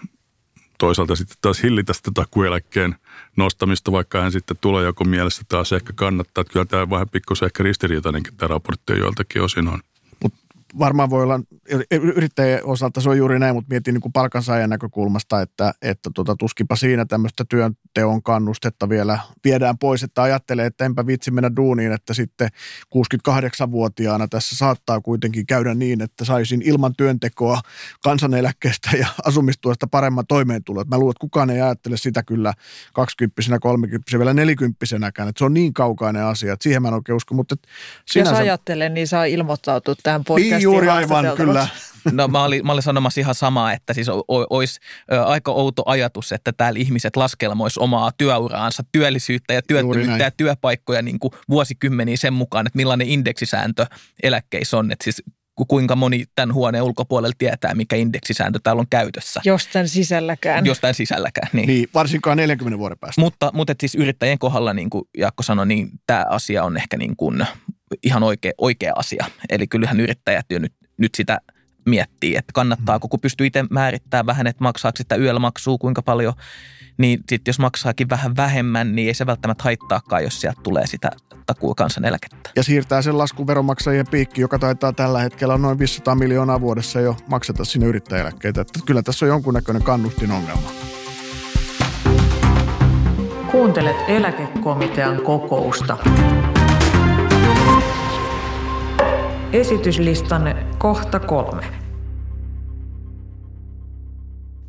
toisaalta 0.78 1.16
sitten 1.16 1.36
taas 1.40 1.62
hillitä 1.62 1.92
sitä 1.92 2.10
takueläkkeen 2.14 2.94
nostamista, 3.36 3.92
vaikka 3.92 4.20
hän 4.20 4.32
sitten 4.32 4.56
tulee 4.60 4.84
joku 4.84 5.04
mielessä 5.04 5.42
taas 5.48 5.72
ehkä 5.72 5.92
kannattaa. 5.92 6.42
Että 6.42 6.52
kyllä 6.52 6.66
tämä 6.66 6.90
vähän 6.90 7.08
pikkusen 7.08 7.46
ehkä 7.46 7.62
ristiriitainenkin 7.62 8.36
tämä 8.36 8.48
raportti 8.48 8.92
joiltakin 8.92 9.42
osin 9.42 9.68
on 9.68 9.80
varmaan 10.78 11.10
voi 11.10 11.22
olla, 11.22 11.40
yrittäjien 11.90 12.64
osalta 12.64 13.00
se 13.00 13.10
on 13.10 13.18
juuri 13.18 13.38
näin, 13.38 13.54
mutta 13.54 13.68
mietin 13.70 13.94
niin 13.94 14.02
kuin 14.02 14.12
palkansaajan 14.12 14.70
näkökulmasta, 14.70 15.40
että, 15.40 15.72
että 15.82 16.10
tota, 16.14 16.36
tuskipa 16.38 16.76
siinä 16.76 17.04
tämmöistä 17.04 17.44
työnteon 17.48 18.22
kannustetta 18.22 18.88
vielä 18.88 19.18
viedään 19.44 19.78
pois, 19.78 20.02
että 20.02 20.22
ajattelee, 20.22 20.66
että 20.66 20.84
enpä 20.84 21.06
vitsi 21.06 21.30
mennä 21.30 21.50
duuniin, 21.56 21.92
että 21.92 22.14
sitten 22.14 22.48
68-vuotiaana 22.94 24.28
tässä 24.28 24.56
saattaa 24.56 25.00
kuitenkin 25.00 25.46
käydä 25.46 25.74
niin, 25.74 26.00
että 26.02 26.24
saisin 26.24 26.62
ilman 26.62 26.92
työntekoa 26.96 27.60
kansaneläkkeestä 28.02 28.90
ja 28.96 29.06
asumistuesta 29.24 29.86
paremman 29.86 30.26
toimeentulon. 30.26 30.84
Mä 30.88 30.98
luulen, 30.98 31.10
että 31.10 31.20
kukaan 31.20 31.50
ei 31.50 31.60
ajattele 31.60 31.96
sitä 31.96 32.22
kyllä 32.22 32.52
20 32.94 33.58
30 33.60 34.18
vielä 34.18 34.34
40 34.34 34.78
että 35.06 35.32
se 35.38 35.44
on 35.44 35.54
niin 35.54 35.72
kaukainen 35.72 36.24
asia, 36.24 36.52
että 36.52 36.62
siihen 36.62 36.82
mä 36.82 36.88
en 36.88 36.94
oikein 36.94 37.16
usko. 37.16 37.34
Mutta 37.34 37.56
sinänsä... 38.06 38.32
Jos 38.32 38.40
ajattelen, 38.40 38.94
niin 38.94 39.08
saa 39.08 39.24
ilmoittautua 39.24 39.94
tähän 40.02 40.24
podcastiin 40.24 40.57
niin 40.58 40.64
juuri 40.64 40.88
aivan, 40.88 41.24
kyllä. 41.36 41.68
No 42.12 42.28
mä 42.28 42.44
olin, 42.44 42.66
mä 42.66 42.72
olin 42.72 42.82
sanomassa 42.82 43.20
ihan 43.20 43.34
samaa, 43.34 43.72
että 43.72 43.94
siis 43.94 44.08
olisi 44.28 44.80
aika 45.26 45.52
outo 45.52 45.82
ajatus, 45.86 46.32
että 46.32 46.52
täällä 46.52 46.78
ihmiset 46.80 47.16
laskelmois 47.16 47.78
omaa 47.78 48.10
työuraansa, 48.18 48.82
työllisyyttä 48.92 49.54
ja 49.54 49.62
työttömyyttä 49.62 50.24
ja 50.24 50.30
työpaikkoja 50.30 51.02
niin 51.02 51.18
kuin 51.18 51.32
vuosikymmeniä 51.48 52.16
sen 52.16 52.32
mukaan, 52.32 52.66
että 52.66 52.76
millainen 52.76 53.08
indeksisääntö 53.08 53.86
eläkkeissä 54.22 54.78
on. 54.78 54.92
Että 54.92 55.04
siis 55.04 55.22
kuinka 55.68 55.96
moni 55.96 56.24
tämän 56.34 56.54
huoneen 56.54 56.84
ulkopuolella 56.84 57.34
tietää, 57.38 57.74
mikä 57.74 57.96
indeksisääntö 57.96 58.60
täällä 58.62 58.80
on 58.80 58.86
käytössä. 58.90 59.40
Jostain 59.44 59.88
sisälläkään. 59.88 60.66
Jostain 60.66 60.94
sisälläkään, 60.94 61.48
niin. 61.52 61.66
niin 61.66 61.88
varsinkaan 61.94 62.36
40 62.36 62.78
vuoden 62.78 62.98
päästä. 62.98 63.20
Mutta, 63.20 63.50
mutta 63.54 63.74
siis 63.80 63.94
yrittäjien 63.94 64.38
kohdalla, 64.38 64.74
niin 64.74 64.90
kuin 64.90 65.04
Jaakko 65.18 65.42
sanoi, 65.42 65.66
niin 65.66 65.90
tämä 66.06 66.26
asia 66.28 66.64
on 66.64 66.76
ehkä 66.76 66.96
niin 66.96 67.16
kuin 67.16 67.46
ihan 68.02 68.22
oikea, 68.22 68.52
oikea 68.58 68.92
asia. 68.96 69.26
Eli 69.50 69.66
kyllähän 69.66 70.00
yrittäjät 70.00 70.46
jo 70.50 70.58
nyt, 70.58 70.72
nyt 70.96 71.14
sitä 71.14 71.40
miettii, 71.86 72.36
että 72.36 72.52
kannattaako, 72.52 73.08
kun 73.08 73.20
pystyy 73.20 73.46
itse 73.46 73.64
määrittämään 73.70 74.26
vähän, 74.26 74.46
että 74.46 74.64
maksaako 74.64 74.96
sitä 74.96 75.16
yöllä 75.16 75.40
maksua, 75.40 75.78
kuinka 75.78 76.02
paljon, 76.02 76.32
niin 76.98 77.20
sitten 77.28 77.50
jos 77.50 77.58
maksaakin 77.58 78.08
vähän 78.08 78.36
vähemmän, 78.36 78.94
niin 78.94 79.08
ei 79.08 79.14
se 79.14 79.26
välttämättä 79.26 79.64
haittaakaan, 79.64 80.22
jos 80.22 80.40
sieltä 80.40 80.60
tulee 80.62 80.86
sitä 80.86 81.10
takuu 81.46 81.74
kansaneläkettä. 81.74 82.50
Ja 82.56 82.62
siirtää 82.62 83.02
sen 83.02 83.18
laskun 83.18 83.46
veronmaksajien 83.46 84.06
piikki, 84.10 84.40
joka 84.40 84.58
taitaa 84.58 84.92
tällä 84.92 85.20
hetkellä 85.20 85.58
noin 85.58 85.78
500 85.78 86.14
miljoonaa 86.14 86.60
vuodessa 86.60 87.00
jo 87.00 87.16
makseta 87.26 87.64
sinne 87.64 87.86
yrittäjäeläkkeitä. 87.86 88.60
Että 88.60 88.80
kyllä 88.86 89.02
tässä 89.02 89.24
on 89.24 89.28
jonkunnäköinen 89.28 89.82
kannustin 89.82 90.30
ongelma. 90.30 90.70
Kuuntelet 93.50 93.96
eläkekomitean 94.08 95.22
kokousta. 95.22 95.98
Esityslistan 99.52 100.42
kohta 100.78 101.20
kolme. 101.20 101.64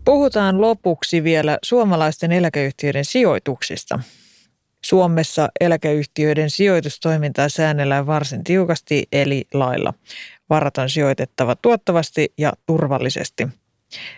Puhutaan 0.05 0.61
lopuksi 0.61 1.23
vielä 1.23 1.57
suomalaisten 1.63 2.31
eläkeyhtiöiden 2.31 3.05
sijoituksista. 3.05 3.99
Suomessa 4.85 5.49
eläkeyhtiöiden 5.59 6.49
sijoitustoimintaa 6.49 7.49
säännellään 7.49 8.07
varsin 8.07 8.43
tiukasti 8.43 9.07
eli 9.11 9.45
lailla. 9.53 9.93
Varat 10.49 10.77
on 10.77 10.89
sijoitettava 10.89 11.55
tuottavasti 11.55 12.33
ja 12.37 12.53
turvallisesti. 12.65 13.47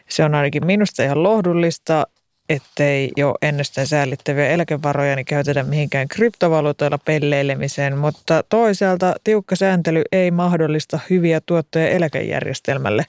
Se 0.09 0.23
on 0.23 0.35
ainakin 0.35 0.65
minusta 0.65 1.03
ihan 1.03 1.23
lohdullista 1.23 2.07
ettei 2.51 3.11
jo 3.17 3.35
ennestään 3.41 3.87
säällittäviä 3.87 4.47
eläkevaroja 4.47 5.15
niin 5.15 5.25
käytetä 5.25 5.63
mihinkään 5.63 6.07
kryptovaluutoilla 6.07 6.97
pelleilemiseen, 6.97 7.97
mutta 7.97 8.43
toisaalta 8.49 9.15
tiukka 9.23 9.55
sääntely 9.55 10.01
ei 10.11 10.31
mahdollista 10.31 10.99
hyviä 11.09 11.41
tuottoja 11.45 11.89
eläkejärjestelmälle. 11.89 13.05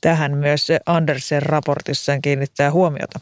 Tähän 0.00 0.36
myös 0.36 0.68
Andersen 0.86 1.42
raportissaan 1.42 2.22
kiinnittää 2.22 2.70
huomiota. 2.70 3.20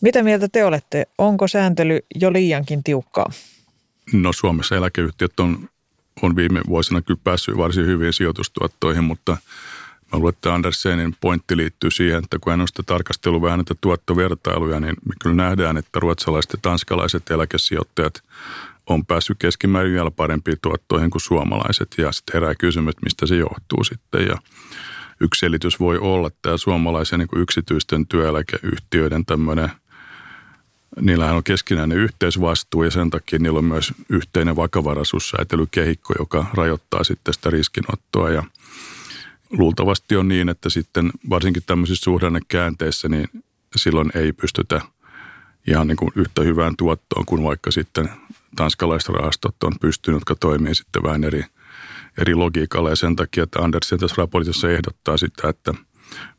Mitä 0.00 0.22
mieltä 0.22 0.48
te 0.52 0.64
olette? 0.64 1.06
Onko 1.18 1.48
sääntely 1.48 2.00
jo 2.14 2.32
liiankin 2.32 2.84
tiukkaa? 2.84 3.30
No 4.12 4.32
Suomessa 4.32 4.76
eläkeyhtiöt 4.76 5.40
on, 5.40 5.68
on 6.22 6.36
viime 6.36 6.60
vuosina 6.68 7.02
kyllä 7.02 7.20
päässyt 7.24 7.56
varsin 7.56 7.86
hyvin 7.86 8.12
sijoitustuottoihin, 8.12 9.04
mutta– 9.04 9.36
Mä 10.12 10.18
luulen, 10.18 10.34
että 10.34 10.54
Andersenin 10.54 11.16
pointti 11.20 11.56
liittyy 11.56 11.90
siihen, 11.90 12.18
että 12.24 12.38
kun 12.38 12.50
hän 12.50 12.60
on 12.60 12.68
sitä 12.68 12.82
tarkastelu 12.82 13.42
vähän 13.42 13.58
näitä 13.58 13.74
tuottovertailuja, 13.80 14.80
niin 14.80 14.96
me 15.08 15.14
kyllä 15.22 15.36
nähdään, 15.36 15.76
että 15.76 16.00
ruotsalaiset 16.00 16.52
ja 16.52 16.58
tanskalaiset 16.62 17.30
eläkesijoittajat 17.30 18.22
on 18.86 19.06
päässyt 19.06 19.38
keskimäärin 19.38 19.92
vielä 19.92 20.10
parempiin 20.10 20.58
tuottoihin 20.62 21.10
kuin 21.10 21.22
suomalaiset. 21.22 21.94
Ja 21.98 22.12
sitten 22.12 22.32
herää 22.34 22.54
kysymys, 22.54 22.94
mistä 23.02 23.26
se 23.26 23.36
johtuu 23.36 23.84
sitten. 23.84 24.26
Ja 24.26 24.36
yksi 25.20 25.38
selitys 25.38 25.80
voi 25.80 25.98
olla 25.98 26.30
tämä 26.42 26.56
suomalaisen 26.56 27.18
niin 27.18 27.28
yksityisten 27.36 28.06
työeläkeyhtiöiden 28.06 29.26
tämmöinen 29.26 29.70
niillähän 31.00 31.36
on 31.36 31.44
keskinäinen 31.44 31.98
yhteisvastuu 31.98 32.82
ja 32.82 32.90
sen 32.90 33.10
takia 33.10 33.38
niillä 33.38 33.58
on 33.58 33.64
myös 33.64 33.92
yhteinen 34.08 34.56
vakavaraisuussäätelykehikko, 34.56 36.14
joka 36.18 36.46
rajoittaa 36.54 37.04
sitten 37.04 37.34
sitä 37.34 37.50
riskinottoa 37.50 38.30
ja 38.30 38.42
luultavasti 39.50 40.16
on 40.16 40.28
niin, 40.28 40.48
että 40.48 40.70
sitten 40.70 41.10
varsinkin 41.30 41.62
tämmöisissä 41.66 42.04
suhdannekäänteissä, 42.04 43.08
niin 43.08 43.28
silloin 43.76 44.10
ei 44.14 44.32
pystytä 44.32 44.80
ihan 45.68 45.86
niin 45.86 45.96
kuin 45.96 46.10
yhtä 46.16 46.42
hyvään 46.42 46.76
tuottoon 46.76 47.26
kuin 47.26 47.42
vaikka 47.42 47.70
sitten 47.70 48.10
tanskalaiset 48.56 49.08
rahastot 49.08 49.62
on 49.64 49.72
pystynyt, 49.80 50.16
jotka 50.16 50.34
toimii 50.34 50.74
sitten 50.74 51.02
vähän 51.02 51.24
eri, 51.24 51.44
eri 52.18 52.34
logiikalla 52.34 52.90
ja 52.90 52.96
sen 52.96 53.16
takia, 53.16 53.44
että 53.44 53.62
Andersen 53.62 53.98
tässä 53.98 54.14
raportissa 54.18 54.70
ehdottaa 54.70 55.16
sitä, 55.16 55.48
että 55.48 55.74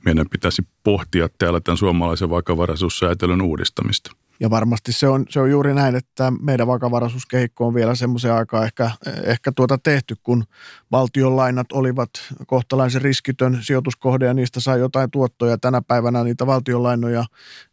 meidän 0.06 0.30
pitäisi 0.30 0.68
pohtia 0.84 1.30
täällä 1.38 1.60
tämän 1.60 1.78
suomalaisen 1.78 2.30
vakavaraisuussäätelyn 2.30 3.42
uudistamista. 3.42 4.12
Ja 4.40 4.50
varmasti 4.50 4.92
se 4.92 5.08
on, 5.08 5.26
se 5.30 5.40
on 5.40 5.52
juuri 5.52 5.74
näin, 5.74 5.96
että 5.96 6.34
meidän 6.42 6.68
vakavaraisuuskehikko 6.68 7.68
on 7.68 7.74
vielä 7.74 7.96
semmoisen 7.96 8.34
aikaa 8.34 8.66
ehkä, 8.66 8.92
ehkä 9.24 9.52
tuota 9.52 9.78
tehty, 9.78 10.16
kun 10.24 10.44
valtion 10.92 11.36
lainat 11.36 11.72
olivat 11.72 12.10
kohtalaisen 12.48 13.02
riskitön 13.02 13.58
sijoituskohde 13.62 14.26
ja 14.26 14.34
niistä 14.34 14.60
sai 14.60 14.80
jotain 14.80 15.12
tuottoja. 15.12 15.58
Tänä 15.58 15.82
päivänä 15.82 16.24
niitä 16.24 16.48
valtion 16.48 16.84
lainoja 16.84 17.26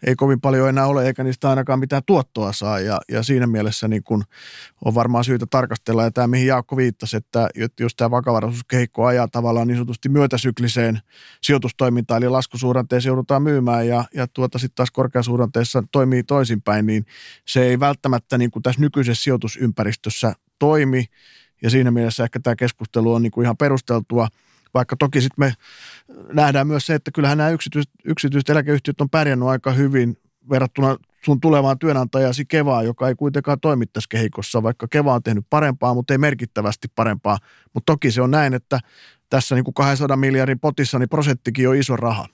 ei 0.06 0.14
kovin 0.16 0.40
paljon 0.40 0.68
enää 0.68 0.86
ole, 0.86 1.06
eikä 1.06 1.24
niistä 1.24 1.50
ainakaan 1.50 1.78
mitään 1.78 2.02
tuottoa 2.06 2.52
saa. 2.52 2.80
Ja, 2.80 3.00
ja 3.12 3.22
siinä 3.22 3.46
mielessä 3.46 3.88
niin 3.88 4.02
kun 4.02 4.24
on 4.84 4.94
varmaan 4.94 5.24
syytä 5.24 5.46
tarkastella. 5.50 6.04
Ja 6.04 6.10
tämä, 6.10 6.26
mihin 6.26 6.46
Jaakko 6.46 6.76
viittasi, 6.76 7.16
että 7.16 7.48
jos 7.80 7.94
tämä 7.94 8.10
vakavaraisuuskehikko 8.10 9.06
ajaa 9.06 9.28
tavallaan 9.28 9.68
niin 9.68 9.76
sanotusti 9.76 10.08
myötäsykliseen 10.08 11.00
sijoitustoimintaan, 11.42 12.22
eli 12.22 12.30
laskusuhdanteeseen 12.30 13.10
joudutaan 13.10 13.42
myymään 13.42 13.88
ja, 13.88 14.04
ja 14.14 14.26
tuota 14.26 14.58
sitten 14.58 14.76
taas 14.76 14.90
korkeasuhdanteessa 14.90 15.82
toimii 15.92 16.22
toisinpäin, 16.64 16.86
niin 16.86 17.06
se 17.44 17.62
ei 17.62 17.80
välttämättä 17.80 18.38
niin 18.38 18.50
kuin 18.50 18.62
tässä 18.62 18.80
nykyisessä 18.80 19.22
sijoitusympäristössä 19.24 20.32
toimi– 20.58 21.04
ja 21.62 21.70
siinä 21.70 21.90
mielessä 21.90 22.24
ehkä 22.24 22.40
tämä 22.40 22.56
keskustelu 22.56 23.14
on 23.14 23.22
niin 23.22 23.30
kuin 23.30 23.44
ihan 23.44 23.56
perusteltua, 23.56 24.28
vaikka 24.74 24.96
toki 24.96 25.20
sitten 25.20 25.44
me 25.44 25.54
nähdään 26.32 26.66
myös 26.66 26.86
se, 26.86 26.94
että 26.94 27.10
kyllähän 27.10 27.38
nämä 27.38 27.50
yksityiset, 27.50 27.90
yksityiset 28.04 28.50
eläkeyhtiöt 28.50 29.00
on 29.00 29.10
pärjännyt 29.10 29.48
aika 29.48 29.72
hyvin 29.72 30.16
verrattuna 30.50 30.96
sun 31.24 31.40
tulevaan 31.40 31.78
työnantajasi 31.78 32.44
Kevaa, 32.44 32.82
joka 32.82 33.08
ei 33.08 33.14
kuitenkaan 33.14 33.60
toimi 33.60 33.86
tässä 33.86 34.08
kehikossa, 34.10 34.62
vaikka 34.62 34.88
Keva 34.88 35.14
on 35.14 35.22
tehnyt 35.22 35.46
parempaa, 35.50 35.94
mutta 35.94 36.14
ei 36.14 36.18
merkittävästi 36.18 36.88
parempaa. 36.94 37.38
Mutta 37.74 37.92
toki 37.92 38.10
se 38.10 38.22
on 38.22 38.30
näin, 38.30 38.54
että 38.54 38.80
tässä 39.30 39.54
niin 39.54 39.64
kuin 39.64 39.74
200 39.74 40.16
miljardin 40.16 40.60
potissa 40.60 40.98
niin 40.98 41.08
prosenttikin 41.08 41.68
on 41.68 41.76
iso 41.76 41.96
raha 41.96 42.26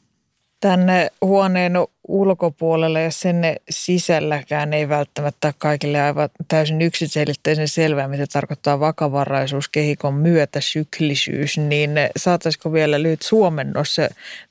tänne 0.63 1.11
huoneen 1.23 1.73
ulkopuolelle 2.09 3.03
ja 3.03 3.11
sen 3.11 3.37
sisälläkään 3.71 4.73
ei 4.73 4.89
välttämättä 4.89 5.55
kaikille 5.59 6.03
aivan 6.03 6.29
täysin 6.49 6.83
yksiselitteisen 6.83 7.69
selvää, 7.69 8.09
mitä 8.09 8.27
tarkoittaa 8.33 8.81
vakavaraisuus, 8.81 9.69
kehikon 9.69 10.15
myötä 10.15 10.61
syklisyys, 10.61 11.59
niin 11.59 11.91
saataisiko 12.17 12.73
vielä 12.73 13.03
lyhyt 13.03 13.23
suomennossa, 13.23 14.03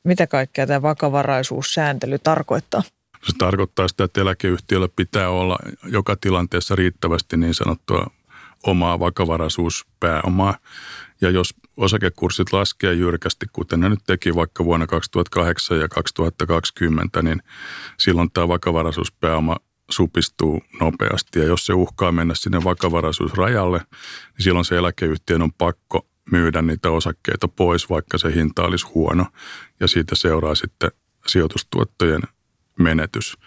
mitä 0.04 0.28
kaikkea 0.28 0.68
tämä 0.68 0.82
vakavaraisuussääntely 0.82 2.20
tarkoittaa? 2.20 2.84
Se 3.24 3.34
tarkoittaa 3.38 3.88
sitä, 3.88 4.04
että 4.04 4.22
eläkeyhtiöllä 4.22 4.88
pitää 4.96 5.30
olla 5.30 5.58
joka 5.86 6.16
tilanteessa 6.22 6.76
riittävästi 6.76 7.38
niin 7.38 7.54
sanottua 7.54 8.08
omaa 8.64 9.00
vakavaraisuuspääomaa. 9.00 10.58
Ja 11.22 11.30
jos 11.30 11.54
osakekurssit 11.82 12.54
laskee 12.54 12.94
jyrkästi, 12.94 13.46
kuten 13.54 13.80
ne 13.80 13.90
nyt 13.90 14.00
teki 14.08 14.36
vaikka 14.36 14.66
vuonna 14.66 14.88
2008 14.88 15.80
ja 15.80 15.88
2020, 15.88 17.22
niin 17.22 17.44
silloin 17.98 18.32
tämä 18.32 18.48
vakavaraisuuspääoma 18.48 19.58
supistuu 19.90 20.62
nopeasti. 20.80 21.40
Ja 21.40 21.46
jos 21.46 21.66
se 21.66 21.74
uhkaa 21.74 22.12
mennä 22.12 22.34
sinne 22.36 22.64
vakavaraisuusrajalle, 22.64 23.78
niin 23.78 24.44
silloin 24.44 24.66
se 24.66 24.78
eläkeyhtiön 24.78 25.42
on 25.42 25.54
pakko 25.54 26.08
myydä 26.32 26.62
niitä 26.62 26.92
osakkeita 26.92 27.48
pois, 27.48 27.90
vaikka 27.90 28.18
se 28.18 28.36
hinta 28.36 28.64
olisi 28.64 28.88
huono. 28.88 29.26
Ja 29.80 29.88
siitä 29.88 30.16
seuraa 30.16 30.56
sitten 30.56 30.92
sijoitustuottojen 31.28 32.22
menetys. 32.80 33.38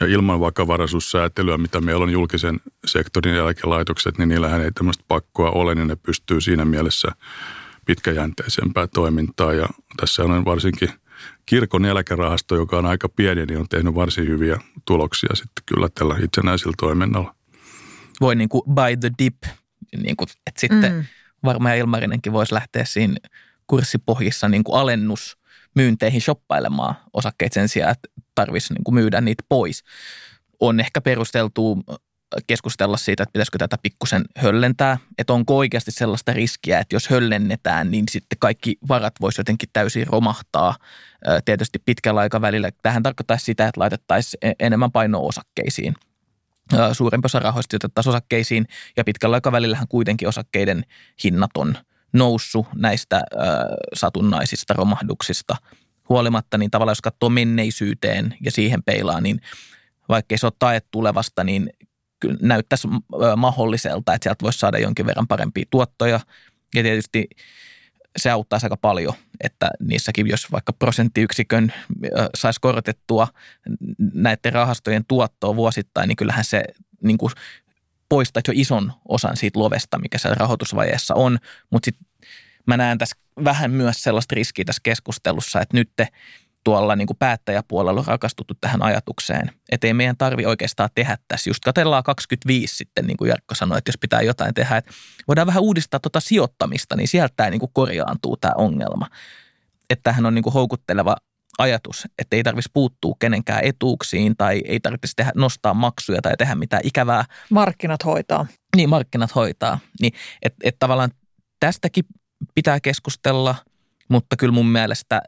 Ja 0.00 0.06
ilman 0.06 0.40
vakavaraisuussäätelyä, 0.40 1.58
mitä 1.58 1.80
meillä 1.80 2.02
on 2.02 2.10
julkisen 2.10 2.60
sektorin 2.86 3.34
eläkelaitokset, 3.34 4.18
niin 4.18 4.28
niillähän 4.28 4.60
ei 4.60 4.72
tämmöistä 4.72 5.04
pakkoa 5.08 5.50
ole, 5.50 5.74
niin 5.74 5.88
ne 5.88 5.96
pystyy 5.96 6.40
siinä 6.40 6.64
mielessä 6.64 7.08
pitkäjänteisempää 7.86 8.86
toimintaa. 8.86 9.52
Ja 9.52 9.66
tässä 9.96 10.22
on 10.22 10.44
varsinkin 10.44 10.88
kirkon 11.46 11.84
eläkerahasto, 11.84 12.56
joka 12.56 12.78
on 12.78 12.86
aika 12.86 13.08
pieni, 13.08 13.46
niin 13.46 13.58
on 13.58 13.68
tehnyt 13.68 13.94
varsin 13.94 14.26
hyviä 14.28 14.60
tuloksia 14.84 15.34
sitten 15.34 15.64
kyllä 15.66 15.88
tällä 15.94 16.16
itsenäisellä 16.22 16.74
toiminnalla. 16.80 17.34
Voi 18.20 18.34
niin 18.36 18.48
kuin 18.48 18.62
buy 18.74 18.96
the 18.96 19.10
dip, 19.18 19.42
niin 20.02 20.16
kuin, 20.16 20.28
että 20.46 20.60
sitten 20.60 20.92
mm. 20.92 21.04
varmaan 21.44 21.76
Ilmarinenkin 21.76 22.32
voisi 22.32 22.54
lähteä 22.54 22.84
siinä 22.84 23.16
kurssipohjissa 23.66 24.48
niin 24.48 24.64
kuin 24.64 24.80
alennus 24.80 25.38
myynteihin 25.74 26.20
shoppailemaan 26.20 26.94
osakkeet 27.12 27.52
sen 27.52 27.68
sijaan, 27.68 27.92
että 27.92 28.08
tarvitsisi 28.34 28.74
niin 28.74 28.84
kuin 28.84 28.94
myydä 28.94 29.20
niitä 29.20 29.44
pois. 29.48 29.84
On 30.60 30.80
ehkä 30.80 31.00
perusteltu 31.00 31.78
keskustella 32.46 32.96
siitä, 32.96 33.22
että 33.22 33.32
pitäisikö 33.32 33.58
tätä 33.58 33.78
pikkusen 33.82 34.24
höllentää, 34.36 34.98
että 35.18 35.32
onko 35.32 35.56
oikeasti 35.56 35.90
sellaista 35.90 36.32
riskiä, 36.32 36.78
että 36.78 36.96
jos 36.96 37.10
höllennetään, 37.10 37.90
niin 37.90 38.04
sitten 38.10 38.38
kaikki 38.38 38.76
varat 38.88 39.14
voisi 39.20 39.40
jotenkin 39.40 39.68
täysin 39.72 40.06
romahtaa. 40.06 40.76
Tietysti 41.44 41.78
pitkällä 41.78 42.20
aikavälillä 42.20 42.70
tähän 42.82 43.02
tarkoittaisi 43.02 43.44
sitä, 43.44 43.68
että 43.68 43.80
laitettaisiin 43.80 44.38
e-, 44.42 44.52
enemmän 44.60 44.92
painoa 44.92 45.20
osakkeisiin. 45.20 45.94
Suurempi 46.92 47.26
osa 47.26 47.38
rahoista 47.38 47.76
otettaisiin 47.76 48.10
osakkeisiin 48.10 48.66
ja 48.96 49.04
pitkällä 49.04 49.34
aikavälillähän 49.34 49.88
kuitenkin 49.88 50.28
osakkeiden 50.28 50.84
hinnat 51.24 51.50
on 51.56 51.76
noussut 52.12 52.66
näistä 52.74 53.22
satunnaisista 53.94 54.74
romahduksista 54.74 55.56
huolimatta, 56.08 56.58
niin 56.58 56.70
tavallaan 56.70 56.92
jos 56.92 57.00
katsoo 57.00 57.28
menneisyyteen 57.28 58.36
ja 58.44 58.50
siihen 58.50 58.82
peilaa, 58.82 59.20
niin 59.20 59.40
vaikkei 60.08 60.38
se 60.38 60.46
ole 60.46 60.52
tae 60.58 60.80
tulevasta, 60.90 61.44
niin 61.44 61.70
näyttäisi 62.40 62.88
mahdolliselta, 63.36 64.14
että 64.14 64.24
sieltä 64.24 64.42
voisi 64.42 64.58
saada 64.58 64.78
jonkin 64.78 65.06
verran 65.06 65.28
parempia 65.28 65.64
tuottoja. 65.70 66.20
Ja 66.74 66.82
tietysti 66.82 67.28
se 68.16 68.30
auttaisi 68.30 68.66
aika 68.66 68.76
paljon, 68.76 69.14
että 69.40 69.70
niissäkin, 69.80 70.26
jos 70.26 70.52
vaikka 70.52 70.72
prosenttiyksikön 70.72 71.72
saisi 72.34 72.60
korotettua 72.60 73.28
näiden 74.14 74.52
rahastojen 74.52 75.04
tuottoa 75.08 75.56
vuosittain, 75.56 76.08
niin 76.08 76.16
kyllähän 76.16 76.44
se 76.44 76.64
niin 77.02 77.18
kuin 77.18 77.32
poistaisi 78.08 78.50
jo 78.50 78.54
ison 78.56 78.92
osan 79.08 79.36
siitä 79.36 79.58
lovesta, 79.58 79.98
mikä 79.98 80.18
siellä 80.18 80.36
rahoitusvajeessa 80.38 81.14
on. 81.14 81.38
Mutta 81.70 81.84
sitten 81.84 82.06
mä 82.66 82.76
näen 82.76 82.98
tässä 82.98 83.16
vähän 83.44 83.70
myös 83.70 84.02
sellaista 84.02 84.34
riskiä 84.34 84.64
tässä 84.64 84.80
keskustelussa, 84.82 85.60
että 85.60 85.76
nyt 85.76 85.90
te 85.96 86.08
tuolla 86.64 86.96
niin 86.96 87.06
kuin 87.06 87.16
päättäjäpuolella 87.16 88.00
on 88.00 88.06
rakastuttu 88.06 88.54
tähän 88.60 88.82
ajatukseen, 88.82 89.50
että 89.72 89.86
ei 89.86 89.94
meidän 89.94 90.16
tarvi 90.16 90.46
oikeastaan 90.46 90.88
tehdä 90.94 91.18
tässä. 91.28 91.50
Just 91.50 91.64
katellaan 91.64 92.02
25 92.02 92.76
sitten, 92.76 93.06
niin 93.06 93.16
kuin 93.16 93.28
Jarkko 93.28 93.54
sanoi, 93.54 93.78
että 93.78 93.88
jos 93.88 93.98
pitää 93.98 94.22
jotain 94.22 94.54
tehdä, 94.54 94.76
että 94.76 94.92
voidaan 95.28 95.46
vähän 95.46 95.62
uudistaa 95.62 96.00
tuota 96.00 96.20
sijoittamista, 96.20 96.96
niin 96.96 97.08
sieltä 97.08 97.34
tämä 97.36 97.50
niin 97.50 97.60
kuin 97.60 97.72
korjaantuu 97.72 98.36
tämä 98.36 98.52
ongelma. 98.56 99.06
Että 99.90 100.02
tämähän 100.02 100.26
on 100.26 100.34
niin 100.34 100.42
kuin 100.42 100.52
houkutteleva 100.52 101.16
ajatus, 101.58 102.08
että 102.18 102.36
ei 102.36 102.42
tarvitsisi 102.42 102.70
puuttua 102.72 103.14
kenenkään 103.18 103.64
etuuksiin 103.64 104.36
tai 104.36 104.62
ei 104.64 104.80
tarvitsisi 104.80 105.16
tehdä, 105.16 105.32
nostaa 105.34 105.74
maksuja 105.74 106.22
tai 106.22 106.32
tehdä 106.38 106.54
mitään 106.54 106.82
ikävää. 106.84 107.24
Markkinat 107.50 108.04
hoitaa. 108.04 108.46
Niin, 108.76 108.88
markkinat 108.88 109.34
hoitaa. 109.34 109.78
Niin, 110.00 110.12
että 110.42 110.58
et 110.64 110.76
tavallaan 110.78 111.10
tästäkin 111.60 112.04
pitää 112.54 112.80
keskustella, 112.80 113.54
mutta 114.08 114.36
kyllä 114.36 114.52
mun 114.52 114.68
mielestä 114.68 115.22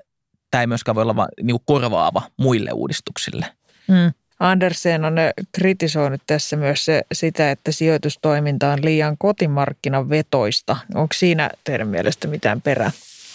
tämä 0.54 0.62
ei 0.62 0.66
myöskään 0.66 0.94
voi 0.94 1.02
olla 1.02 1.16
vaan 1.16 1.28
niin 1.42 1.56
korvaava 1.64 2.22
muille 2.36 2.70
uudistuksille. 2.72 3.46
Mm. 3.88 4.12
Andersen 4.40 5.04
on 5.04 5.14
kritisoinut 5.52 6.22
tässä 6.26 6.56
myös 6.56 6.84
se, 6.84 7.02
sitä, 7.12 7.50
että 7.50 7.72
sijoitustoiminta 7.72 8.72
on 8.72 8.84
liian 8.84 9.18
kotimarkkinan 9.18 10.08
vetoista. 10.08 10.76
Onko 10.94 11.12
siinä 11.14 11.50
teidän 11.64 11.88
mielestä 11.88 12.28
mitään 12.28 12.62
perää? 12.62 12.90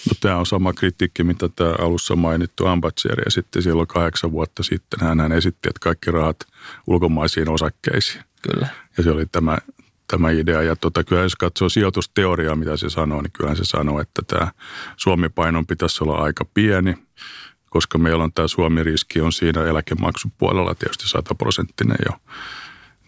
No, 0.10 0.12
tämä 0.20 0.38
on 0.38 0.46
sama 0.46 0.74
kritiikki, 0.74 1.24
mitä 1.24 1.50
tämä 1.56 1.74
alussa 1.80 2.16
mainittu 2.16 2.66
Ambatseri 2.66 3.24
esitti 3.28 3.62
silloin 3.62 3.88
kahdeksan 3.88 4.32
vuotta 4.32 4.64
sitten. 4.64 5.00
Hän 5.00 5.32
esitti, 5.32 5.70
että 5.70 5.80
kaikki 5.80 6.12
rahat 6.12 6.38
ulkomaisiin 6.88 7.50
osakkeisiin. 7.50 8.24
Kyllä. 8.42 8.68
Ja 8.98 9.04
se 9.04 9.12
oli 9.12 9.26
tämä 9.26 9.58
tämä 10.12 10.32
idea. 10.32 10.62
Ja 10.62 10.76
tota, 10.76 11.04
kyllä 11.04 11.22
jos 11.22 11.36
katsoo 11.36 11.70
sijoitusteoriaa, 11.70 12.56
mitä 12.56 12.78
se 12.78 12.90
sanoo, 12.90 13.22
niin 13.22 13.32
kyllähän 13.32 13.58
se 13.58 13.66
sanoo, 13.66 14.02
että 14.02 14.22
tämä 14.28 14.52
Suomi-painon 14.98 15.68
pitäisi 15.68 16.04
olla 16.04 16.16
aika 16.16 16.46
pieni, 16.54 16.96
koska 17.70 17.98
meillä 17.98 18.24
on 18.24 18.34
tämä 18.34 18.48
Suomi-riski 18.48 19.22
on 19.22 19.34
siinä 19.34 19.66
eläkemaksupuolella 19.66 20.76
tietysti 20.76 21.08
sataprosenttinen 21.08 21.98
jo. 22.06 22.18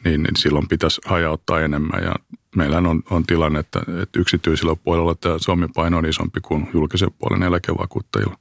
Niin, 0.03 0.23
niin 0.23 0.35
silloin 0.37 0.67
pitäisi 0.67 1.01
hajauttaa 1.05 1.61
enemmän 1.61 2.03
ja 2.03 2.15
meillä 2.55 2.77
on, 2.77 3.03
on 3.09 3.23
tilanne, 3.23 3.59
että, 3.59 3.79
että 4.01 4.19
yksityisellä 4.19 4.75
puolella 4.75 5.15
tämä 5.15 5.35
Suomi-paino 5.39 5.97
on 5.97 6.05
isompi 6.05 6.39
kuin 6.41 6.69
julkisen 6.73 7.11
puolen 7.19 7.43
eläkevakuuttajilla. 7.43 8.37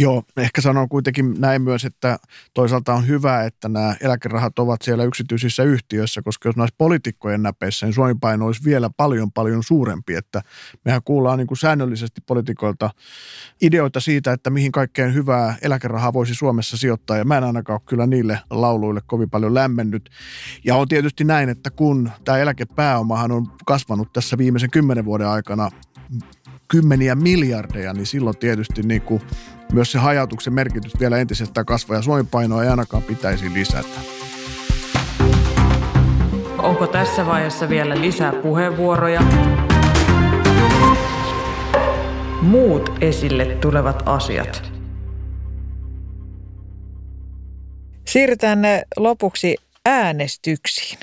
Joo, 0.00 0.22
ehkä 0.36 0.60
sanon 0.60 0.88
kuitenkin 0.88 1.34
näin 1.38 1.62
myös, 1.62 1.84
että 1.84 2.18
toisaalta 2.54 2.94
on 2.94 3.06
hyvä, 3.06 3.44
että 3.44 3.68
nämä 3.68 3.94
eläkerahat 4.00 4.58
ovat 4.58 4.82
siellä 4.82 5.04
yksityisissä 5.04 5.62
yhtiöissä, 5.62 6.22
koska 6.22 6.48
jos 6.48 6.56
näissä 6.56 6.74
poliitikkojen 6.78 7.42
näpeissä, 7.42 7.86
niin 7.86 7.94
Suomen 7.94 8.20
paino 8.20 8.46
olisi 8.46 8.64
vielä 8.64 8.90
paljon 8.96 9.32
paljon 9.32 9.62
suurempi. 9.62 10.14
Että 10.14 10.42
mehän 10.84 11.02
kuullaan 11.04 11.38
niin 11.38 11.46
kuin 11.46 11.58
säännöllisesti 11.58 12.20
poliitikoilta 12.26 12.90
ideoita 13.62 14.00
siitä, 14.00 14.32
että 14.32 14.50
mihin 14.50 14.72
kaikkeen 14.72 15.14
hyvää 15.14 15.56
eläkerahaa 15.62 16.12
voisi 16.12 16.34
Suomessa 16.34 16.76
sijoittaa, 16.76 17.16
ja 17.16 17.24
mä 17.24 17.38
en 17.38 17.44
ainakaan 17.44 17.74
ole 17.74 17.88
kyllä 17.88 18.06
niille 18.06 18.40
lauluille 18.50 19.00
kovin 19.06 19.30
paljon 19.30 19.54
lämmennyt. 19.54 20.10
Ja 20.64 20.76
on 20.76 20.88
tietysti 20.88 21.24
näin, 21.24 21.48
että 21.48 21.70
kun 21.70 22.10
tämä 22.24 22.38
eläkepääomahan 22.38 23.32
on 23.32 23.46
kasvanut 23.66 24.12
tässä 24.12 24.38
viimeisen 24.38 24.70
kymmenen 24.70 25.04
vuoden 25.04 25.28
aikana 25.28 25.70
kymmeniä 26.68 27.14
miljardeja, 27.14 27.92
niin 27.92 28.06
silloin 28.06 28.38
tietysti 28.38 28.82
niin 28.82 29.02
kuin 29.02 29.22
myös 29.72 29.92
se 29.92 29.98
hajautuksen 29.98 30.52
merkitys 30.52 31.00
vielä 31.00 31.18
entisestään 31.18 31.66
kasvaa 31.66 31.96
ja 31.96 32.02
Suomen 32.02 32.26
painoa 32.26 32.62
ei 32.62 32.68
ainakaan 32.68 33.02
pitäisi 33.02 33.52
lisätä. 33.54 34.00
Onko 36.58 36.86
tässä 36.86 37.26
vaiheessa 37.26 37.68
vielä 37.68 38.00
lisää 38.00 38.32
puheenvuoroja? 38.32 39.20
Muut 42.42 42.90
esille 43.00 43.44
tulevat 43.44 44.02
asiat. 44.06 44.72
Siirrytään 48.06 48.58
lopuksi 48.96 49.56
äänestyksiin. 49.86 50.98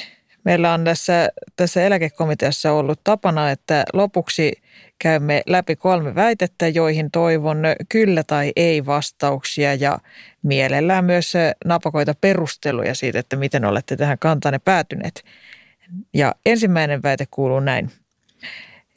Meillä 0.46 0.74
on 0.74 0.84
tässä, 0.84 1.30
tässä 1.56 1.84
eläkekomiteassa 1.84 2.72
ollut 2.72 3.00
tapana, 3.04 3.52
että 3.52 3.84
lopuksi 3.94 4.54
käymme 5.00 5.42
läpi 5.48 5.76
kolme 5.76 6.16
väitettä, 6.16 6.68
joihin 6.68 7.12
toivon 7.12 7.58
kyllä 7.90 8.24
tai 8.24 8.52
ei 8.56 8.86
vastauksia 8.86 9.74
ja 9.74 10.00
mielellään 10.44 11.06
myös 11.06 11.34
napakoita 11.66 12.14
perusteluja 12.22 12.96
siitä, 12.96 13.20
että 13.20 13.36
miten 13.36 13.66
olette 13.66 13.96
tähän 13.96 14.20
kantanne 14.20 14.60
päätyneet. 14.60 15.26
Ja 16.14 16.36
ensimmäinen 16.46 17.04
väite 17.04 17.26
kuuluu 17.32 17.60
näin. 17.60 17.92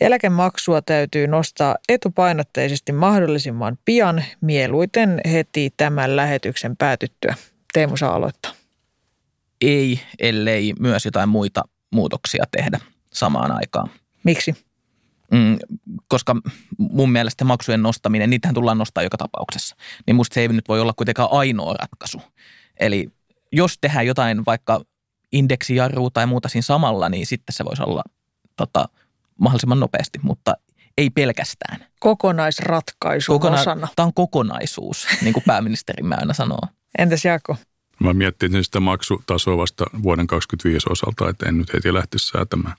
Eläkemaksua 0.00 0.82
täytyy 0.82 1.26
nostaa 1.26 1.76
etupainotteisesti 1.88 2.92
mahdollisimman 2.92 3.78
pian, 3.84 4.24
mieluiten 4.40 5.20
heti 5.32 5.74
tämän 5.76 6.16
lähetyksen 6.16 6.76
päätyttyä. 6.76 7.34
Teemu 7.72 7.96
saa 7.96 8.14
aloittaa. 8.14 8.52
Ei, 9.60 10.00
ellei 10.18 10.74
myös 10.80 11.04
jotain 11.04 11.28
muita 11.28 11.62
muutoksia 11.90 12.44
tehdä 12.50 12.80
samaan 13.12 13.52
aikaan. 13.52 13.90
Miksi? 14.24 14.67
Mm, 15.32 15.58
koska 16.08 16.36
mun 16.78 17.12
mielestä 17.12 17.44
maksujen 17.44 17.82
nostaminen, 17.82 18.30
niitähän 18.30 18.54
tullaan 18.54 18.78
nostaa 18.78 19.02
joka 19.02 19.16
tapauksessa. 19.16 19.76
Niin 20.06 20.16
musta 20.16 20.34
se 20.34 20.40
ei 20.40 20.48
nyt 20.48 20.68
voi 20.68 20.80
olla 20.80 20.92
kuitenkaan 20.92 21.28
ainoa 21.32 21.74
ratkaisu. 21.74 22.22
Eli 22.80 23.08
jos 23.52 23.78
tehdään 23.80 24.06
jotain 24.06 24.44
vaikka 24.46 24.80
indeksijarrua 25.32 26.10
tai 26.10 26.26
muuta 26.26 26.48
siinä 26.48 26.62
samalla, 26.62 27.08
niin 27.08 27.26
sitten 27.26 27.52
se 27.52 27.64
voisi 27.64 27.82
olla 27.82 28.02
tota, 28.56 28.88
mahdollisimman 29.40 29.80
nopeasti, 29.80 30.18
mutta 30.22 30.54
ei 30.98 31.10
pelkästään. 31.10 31.86
Kokonaisratkaisu 32.00 33.32
Kokona- 33.32 33.60
osana. 33.60 33.88
Tämä 33.96 34.06
on 34.06 34.14
kokonaisuus, 34.14 35.06
niin 35.22 35.32
kuin 35.32 35.44
pääministerimme 35.46 36.16
aina 36.16 36.34
sanoo. 36.34 36.60
Entäs 36.98 37.24
Jaakko? 37.24 37.56
Mä 38.00 38.12
miettisin 38.12 38.64
sitä 38.64 38.80
maksutasoa 38.80 39.56
vasta 39.56 39.84
vuoden 40.02 40.26
2025 40.26 40.86
osalta, 40.90 41.30
että 41.30 41.48
en 41.48 41.58
nyt 41.58 41.72
heti 41.72 41.94
lähtisi 41.94 42.26
säätämään. 42.26 42.76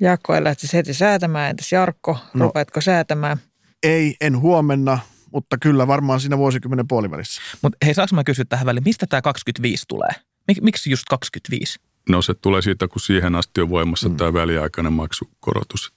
Jaakko 0.00 0.34
ei 0.34 0.44
lähtisi 0.44 0.76
heti 0.76 0.94
säätämään. 0.94 1.50
Entäs 1.50 1.72
Jarkko, 1.72 2.18
no, 2.34 2.44
rupeatko 2.46 2.80
säätämään? 2.80 3.36
Ei, 3.82 4.16
en 4.20 4.40
huomenna, 4.40 4.98
mutta 5.32 5.58
kyllä 5.58 5.86
varmaan 5.86 6.20
siinä 6.20 6.38
vuosikymmenen 6.38 6.88
puolivälissä. 6.88 7.40
Mutta 7.62 7.78
hei, 7.84 7.94
saanko 7.94 8.14
mä 8.14 8.24
kysyä 8.24 8.44
tähän 8.48 8.66
väliin, 8.66 8.84
mistä 8.84 9.06
tämä 9.06 9.22
25 9.22 9.84
tulee? 9.88 10.10
Mik, 10.48 10.60
miksi 10.60 10.90
just 10.90 11.04
25? 11.10 11.80
No 12.08 12.22
se 12.22 12.34
tulee 12.34 12.62
siitä, 12.62 12.88
kun 12.88 13.00
siihen 13.00 13.34
asti 13.34 13.60
on 13.60 13.70
voimassa 13.70 14.08
mm. 14.08 14.16
tämä 14.16 14.32
väliaikainen 14.32 14.92
maksukorotus. 14.92 15.92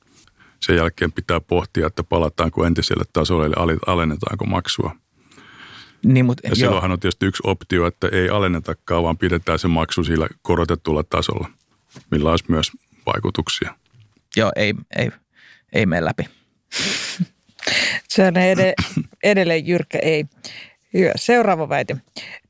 Sen 0.61 0.75
jälkeen 0.75 1.11
pitää 1.11 1.39
pohtia, 1.39 1.87
että 1.87 2.03
palataanko 2.03 2.65
entiselle 2.65 3.03
tasolle, 3.13 3.45
eli 3.45 3.77
alennetaanko 3.87 4.45
maksua. 4.45 4.95
Niin, 6.05 6.25
mutta, 6.25 6.47
ja 6.47 6.55
silloinhan 6.55 6.91
on 6.91 6.99
tietysti 6.99 7.25
yksi 7.25 7.43
optio, 7.45 7.85
että 7.85 8.07
ei 8.11 8.29
alennetakaan, 8.29 9.03
vaan 9.03 9.17
pidetään 9.17 9.59
se 9.59 9.67
maksu 9.67 10.03
sillä 10.03 10.27
korotetulla 10.41 11.03
tasolla, 11.03 11.49
millä 12.11 12.31
olisi 12.31 12.45
myös 12.47 12.71
vaikutuksia. 13.05 13.75
Joo, 14.37 14.51
ei, 14.55 14.73
ei, 14.95 15.11
ei 15.73 15.85
mene 15.85 16.05
läpi. 16.05 16.29
Se 18.09 18.27
on 18.27 18.33
ed- 18.37 18.73
edelleen 19.23 19.67
jyrkkä 19.67 19.99
ei. 20.01 20.25
Hyvä. 20.93 21.11
Seuraava 21.15 21.69
väite. 21.69 21.97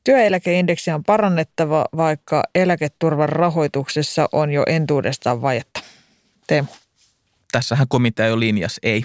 Työeläkeindeksiä 0.04 0.94
on 0.94 1.04
parannettava, 1.04 1.84
vaikka 1.96 2.42
eläketurvan 2.54 3.28
rahoituksessa 3.28 4.28
on 4.32 4.52
jo 4.52 4.62
entuudestaan 4.66 5.42
vajetta. 5.42 5.80
Teemu. 6.46 6.68
Tässähän 7.52 7.88
komitea 7.88 8.26
jo 8.26 8.40
linjas 8.40 8.80
ei. 8.82 9.04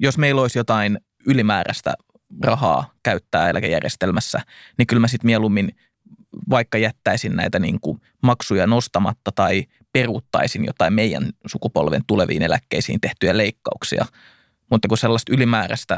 Jos 0.00 0.18
meillä 0.18 0.40
olisi 0.40 0.58
jotain 0.58 0.98
ylimääräistä 1.26 1.94
rahaa 2.42 2.92
käyttää 3.02 3.50
eläkejärjestelmässä, 3.50 4.40
niin 4.78 4.86
kyllä 4.86 5.00
mä 5.00 5.08
sitten 5.08 5.26
mieluummin 5.26 5.76
vaikka 6.50 6.78
jättäisin 6.78 7.36
näitä 7.36 7.58
niin 7.58 7.80
kuin 7.80 8.00
maksuja 8.22 8.66
nostamatta 8.66 9.32
tai 9.34 9.64
peruuttaisin 9.92 10.64
jotain 10.64 10.92
meidän 10.92 11.30
sukupolven 11.46 12.02
tuleviin 12.06 12.42
eläkkeisiin 12.42 13.00
tehtyjä 13.00 13.36
leikkauksia. 13.36 14.06
Mutta 14.70 14.88
kun 14.88 14.98
sellaista 14.98 15.34
ylimääräistä 15.34 15.96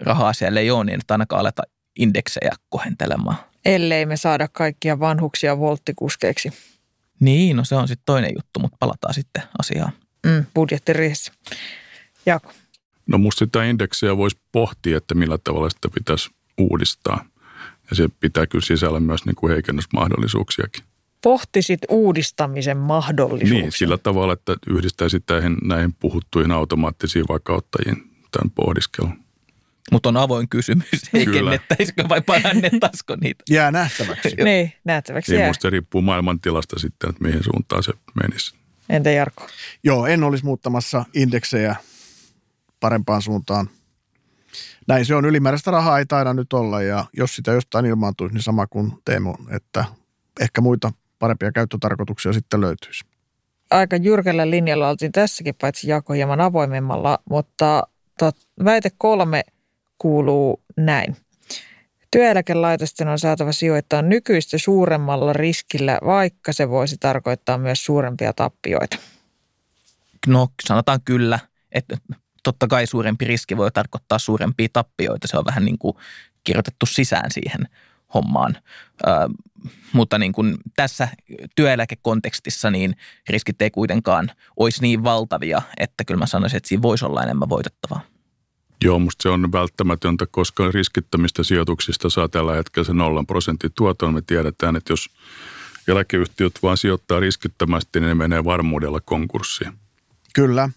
rahaa 0.00 0.32
siellä 0.32 0.60
ei 0.60 0.70
ole, 0.70 0.84
niin 0.84 1.00
että 1.00 1.14
ainakaan 1.14 1.40
aleta 1.40 1.62
indeksejä 1.98 2.52
kohentelemaan. 2.68 3.36
Ellei 3.64 4.06
me 4.06 4.16
saada 4.16 4.48
kaikkia 4.52 5.00
vanhuksia 5.00 5.58
volttikuskeiksi. 5.58 6.52
Niin, 7.20 7.56
no 7.56 7.64
se 7.64 7.74
on 7.74 7.88
sitten 7.88 8.06
toinen 8.06 8.30
juttu, 8.36 8.60
mutta 8.60 8.76
palataan 8.80 9.14
sitten 9.14 9.42
asiaan. 9.58 9.92
Mm, 10.26 10.46
budjettiriissä. 10.54 11.32
Jaakko. 12.26 12.52
No 13.06 13.18
musta 13.18 13.38
sitä 13.38 13.64
indeksiä 13.64 14.16
voisi 14.16 14.38
pohtia, 14.52 14.96
että 14.96 15.14
millä 15.14 15.38
tavalla 15.44 15.70
sitä 15.70 15.88
pitäisi 15.94 16.30
uudistaa. 16.58 17.24
Ja 17.90 17.96
se 17.96 18.08
pitää 18.20 18.46
kyllä 18.46 18.64
sisällä 18.64 19.00
myös 19.00 19.24
niin 19.24 19.36
kuin 19.36 19.52
heikennysmahdollisuuksiakin. 19.52 20.84
Pohtisit 21.22 21.80
uudistamisen 21.88 22.76
mahdollisuuksia. 22.76 23.60
Niin, 23.60 23.72
sillä 23.72 23.98
tavalla, 23.98 24.32
että 24.32 24.56
yhdistäisit 24.66 25.24
näihin, 25.30 25.56
näihin 25.62 25.94
puhuttuihin 26.00 26.52
automaattisiin 26.52 27.24
vakauttajiin 27.28 27.96
tämän 28.30 28.50
pohdiskelun. 28.54 29.28
Mutta 29.92 30.08
on 30.08 30.16
avoin 30.16 30.48
kysymys, 30.48 30.86
heikennettäisikö 31.12 32.08
vai 32.08 32.20
parannettaisiko 32.20 33.16
niitä? 33.16 33.44
Jää 33.50 33.70
nähtäväksi. 33.70 34.36
niin, 34.44 34.72
nähtäväksi 34.84 35.32
niin 35.32 35.40
jää. 35.40 35.48
Musta 35.48 35.62
se 35.62 35.70
riippuu 35.70 36.02
maailmantilasta 36.02 36.78
sitten, 36.78 37.10
että 37.10 37.24
mihin 37.24 37.44
suuntaan 37.44 37.82
se 37.82 37.92
menisi. 38.22 38.54
Entä 38.88 39.10
Jarkko? 39.10 39.46
Joo, 39.84 40.06
en 40.06 40.24
olisi 40.24 40.44
muuttamassa 40.44 41.04
indeksejä 41.14 41.76
parempaan 42.80 43.22
suuntaan. 43.22 43.70
Näin 44.88 45.06
se 45.06 45.14
on. 45.14 45.24
Ylimääräistä 45.24 45.70
rahaa 45.70 45.98
ei 45.98 46.06
taida 46.06 46.34
nyt 46.34 46.52
olla 46.52 46.82
ja 46.82 47.04
jos 47.12 47.36
sitä 47.36 47.52
jostain 47.52 47.86
ilmaantuisi, 47.86 48.34
niin 48.34 48.42
sama 48.42 48.66
kuin 48.66 48.92
Teemu, 49.04 49.34
että 49.50 49.84
ehkä 50.40 50.60
muita 50.60 50.92
parempia 51.18 51.52
käyttötarkoituksia 51.52 52.32
sitten 52.32 52.60
löytyisi. 52.60 53.04
Aika 53.70 53.96
jyrkällä 53.96 54.50
linjalla 54.50 54.88
oltiin 54.88 55.12
tässäkin, 55.12 55.54
paitsi 55.54 55.88
jako 55.88 56.12
hieman 56.12 56.40
avoimemmalla, 56.40 57.18
mutta 57.30 57.82
väite 58.64 58.90
kolme 58.98 59.42
kuuluu 59.98 60.62
näin. 60.76 61.16
Työeläkelaitosten 62.10 63.08
on 63.08 63.18
saatava 63.18 63.52
sijoittaa 63.52 64.02
nykyistä 64.02 64.58
suuremmalla 64.58 65.32
riskillä, 65.32 65.98
vaikka 66.04 66.52
se 66.52 66.68
voisi 66.68 66.96
tarkoittaa 67.00 67.58
myös 67.58 67.84
suurempia 67.84 68.32
tappioita. 68.32 68.96
No 70.26 70.48
sanotaan 70.66 71.00
kyllä, 71.04 71.38
että 71.72 71.96
totta 72.48 72.66
kai 72.66 72.86
suurempi 72.86 73.24
riski 73.24 73.56
voi 73.56 73.70
tarkoittaa 73.70 74.18
suurempia 74.18 74.68
tappioita. 74.72 75.28
Se 75.28 75.38
on 75.38 75.44
vähän 75.44 75.64
niin 75.64 75.78
kuin 75.78 75.96
kirjoitettu 76.44 76.86
sisään 76.86 77.30
siihen 77.30 77.68
hommaan. 78.14 78.56
Ö, 79.06 79.10
mutta 79.92 80.18
niin 80.18 80.32
kuin 80.32 80.56
tässä 80.76 81.08
työeläkekontekstissa 81.56 82.70
niin 82.70 82.96
riskit 83.28 83.62
ei 83.62 83.70
kuitenkaan 83.70 84.30
olisi 84.56 84.82
niin 84.82 85.04
valtavia, 85.04 85.62
että 85.76 86.04
kyllä 86.04 86.18
mä 86.18 86.26
sanoisin, 86.26 86.56
että 86.56 86.68
siinä 86.68 86.82
voisi 86.82 87.04
olla 87.04 87.22
enemmän 87.22 87.48
voitettavaa. 87.48 88.00
Joo, 88.84 88.98
musta 88.98 89.22
se 89.22 89.28
on 89.28 89.52
välttämätöntä, 89.52 90.26
koska 90.30 90.70
riskittämistä 90.70 91.42
sijoituksista 91.42 92.10
saa 92.10 92.28
tällä 92.28 92.54
hetkellä 92.54 92.86
se 92.86 92.92
nollan 92.92 93.26
prosentin 93.26 93.70
tuoton. 93.74 94.14
Me 94.14 94.22
tiedetään, 94.22 94.76
että 94.76 94.92
jos 94.92 95.10
eläkeyhtiöt 95.88 96.58
vaan 96.62 96.76
sijoittaa 96.76 97.20
riskittömästi, 97.20 98.00
niin 98.00 98.08
ne 98.08 98.14
menee 98.14 98.44
varmuudella 98.44 99.00
konkurssiin. 99.00 99.72
Kyllä 100.34 100.70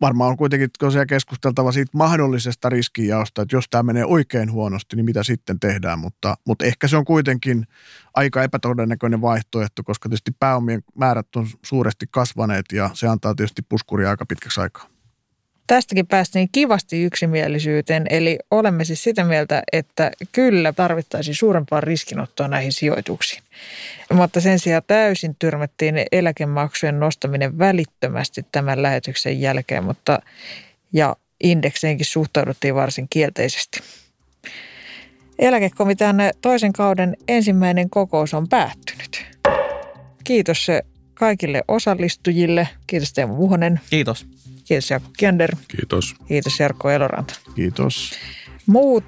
varmaan 0.00 0.30
on 0.30 0.36
kuitenkin 0.36 0.70
tosiaan 0.78 1.06
keskusteltava 1.06 1.72
siitä 1.72 1.90
mahdollisesta 1.94 2.68
riskijaosta, 2.68 3.42
että 3.42 3.56
jos 3.56 3.64
tämä 3.70 3.82
menee 3.82 4.04
oikein 4.04 4.52
huonosti, 4.52 4.96
niin 4.96 5.04
mitä 5.04 5.22
sitten 5.22 5.60
tehdään, 5.60 5.98
mutta, 5.98 6.36
mutta 6.46 6.64
ehkä 6.64 6.88
se 6.88 6.96
on 6.96 7.04
kuitenkin 7.04 7.66
aika 8.14 8.42
epätodennäköinen 8.42 9.20
vaihtoehto, 9.20 9.82
koska 9.82 10.08
tietysti 10.08 10.32
pääomien 10.40 10.82
määrät 10.94 11.36
on 11.36 11.46
suuresti 11.62 12.06
kasvaneet 12.10 12.64
ja 12.72 12.90
se 12.92 13.08
antaa 13.08 13.34
tietysti 13.34 13.62
puskuria 13.68 14.10
aika 14.10 14.26
pitkäksi 14.26 14.60
aikaa. 14.60 14.95
Tästäkin 15.66 16.06
päästiin 16.06 16.48
kivasti 16.52 17.02
yksimielisyyteen, 17.02 18.06
eli 18.10 18.38
olemme 18.50 18.84
siis 18.84 19.04
sitä 19.04 19.24
mieltä, 19.24 19.62
että 19.72 20.10
kyllä 20.32 20.72
tarvittaisiin 20.72 21.34
suurempaa 21.34 21.80
riskinottoa 21.80 22.48
näihin 22.48 22.72
sijoituksiin. 22.72 23.42
Mutta 24.12 24.40
sen 24.40 24.58
sijaan 24.58 24.82
täysin 24.86 25.36
tyrmättiin 25.38 25.94
eläkemaksujen 26.12 27.00
nostaminen 27.00 27.58
välittömästi 27.58 28.46
tämän 28.52 28.82
lähetyksen 28.82 29.40
jälkeen, 29.40 29.84
mutta 29.84 30.18
ja 30.92 31.16
indekseenkin 31.42 32.06
suhtauduttiin 32.06 32.74
varsin 32.74 33.06
kielteisesti. 33.10 33.80
Eläkekomitean 35.38 36.16
toisen 36.40 36.72
kauden 36.72 37.16
ensimmäinen 37.28 37.90
kokous 37.90 38.34
on 38.34 38.48
päättynyt. 38.48 39.26
Kiitos 40.24 40.66
kaikille 41.14 41.62
osallistujille. 41.68 42.68
Kiitos 42.86 43.12
Teemu 43.12 43.36
Vuhonen. 43.36 43.80
Kiitos. 43.90 44.26
Kiitos 44.66 44.90
Jaakko 44.90 45.10
Kiander. 45.16 45.56
Kiitos. 45.68 46.14
Kiitos 46.28 46.60
Jarkko 46.60 46.90
Eloranta. 46.90 47.34
Kiitos. 47.54 48.12
Muut 48.66 49.04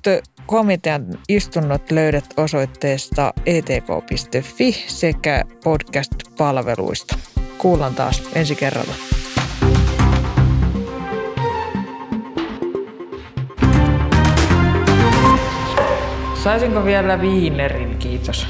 komitean 0.47 1.05
istunnot 1.29 1.91
löydät 1.91 2.25
osoitteesta 2.37 3.33
etk.fi 3.47 4.73
sekä 4.87 5.45
podcast-palveluista. 5.65 7.19
Kuullaan 7.59 7.95
taas 7.95 8.23
ensi 8.35 8.55
kerralla. 8.55 8.95
Saisinko 16.45 16.85
vielä 16.85 17.21
viinerin, 17.21 17.99
kiitos. 17.99 18.47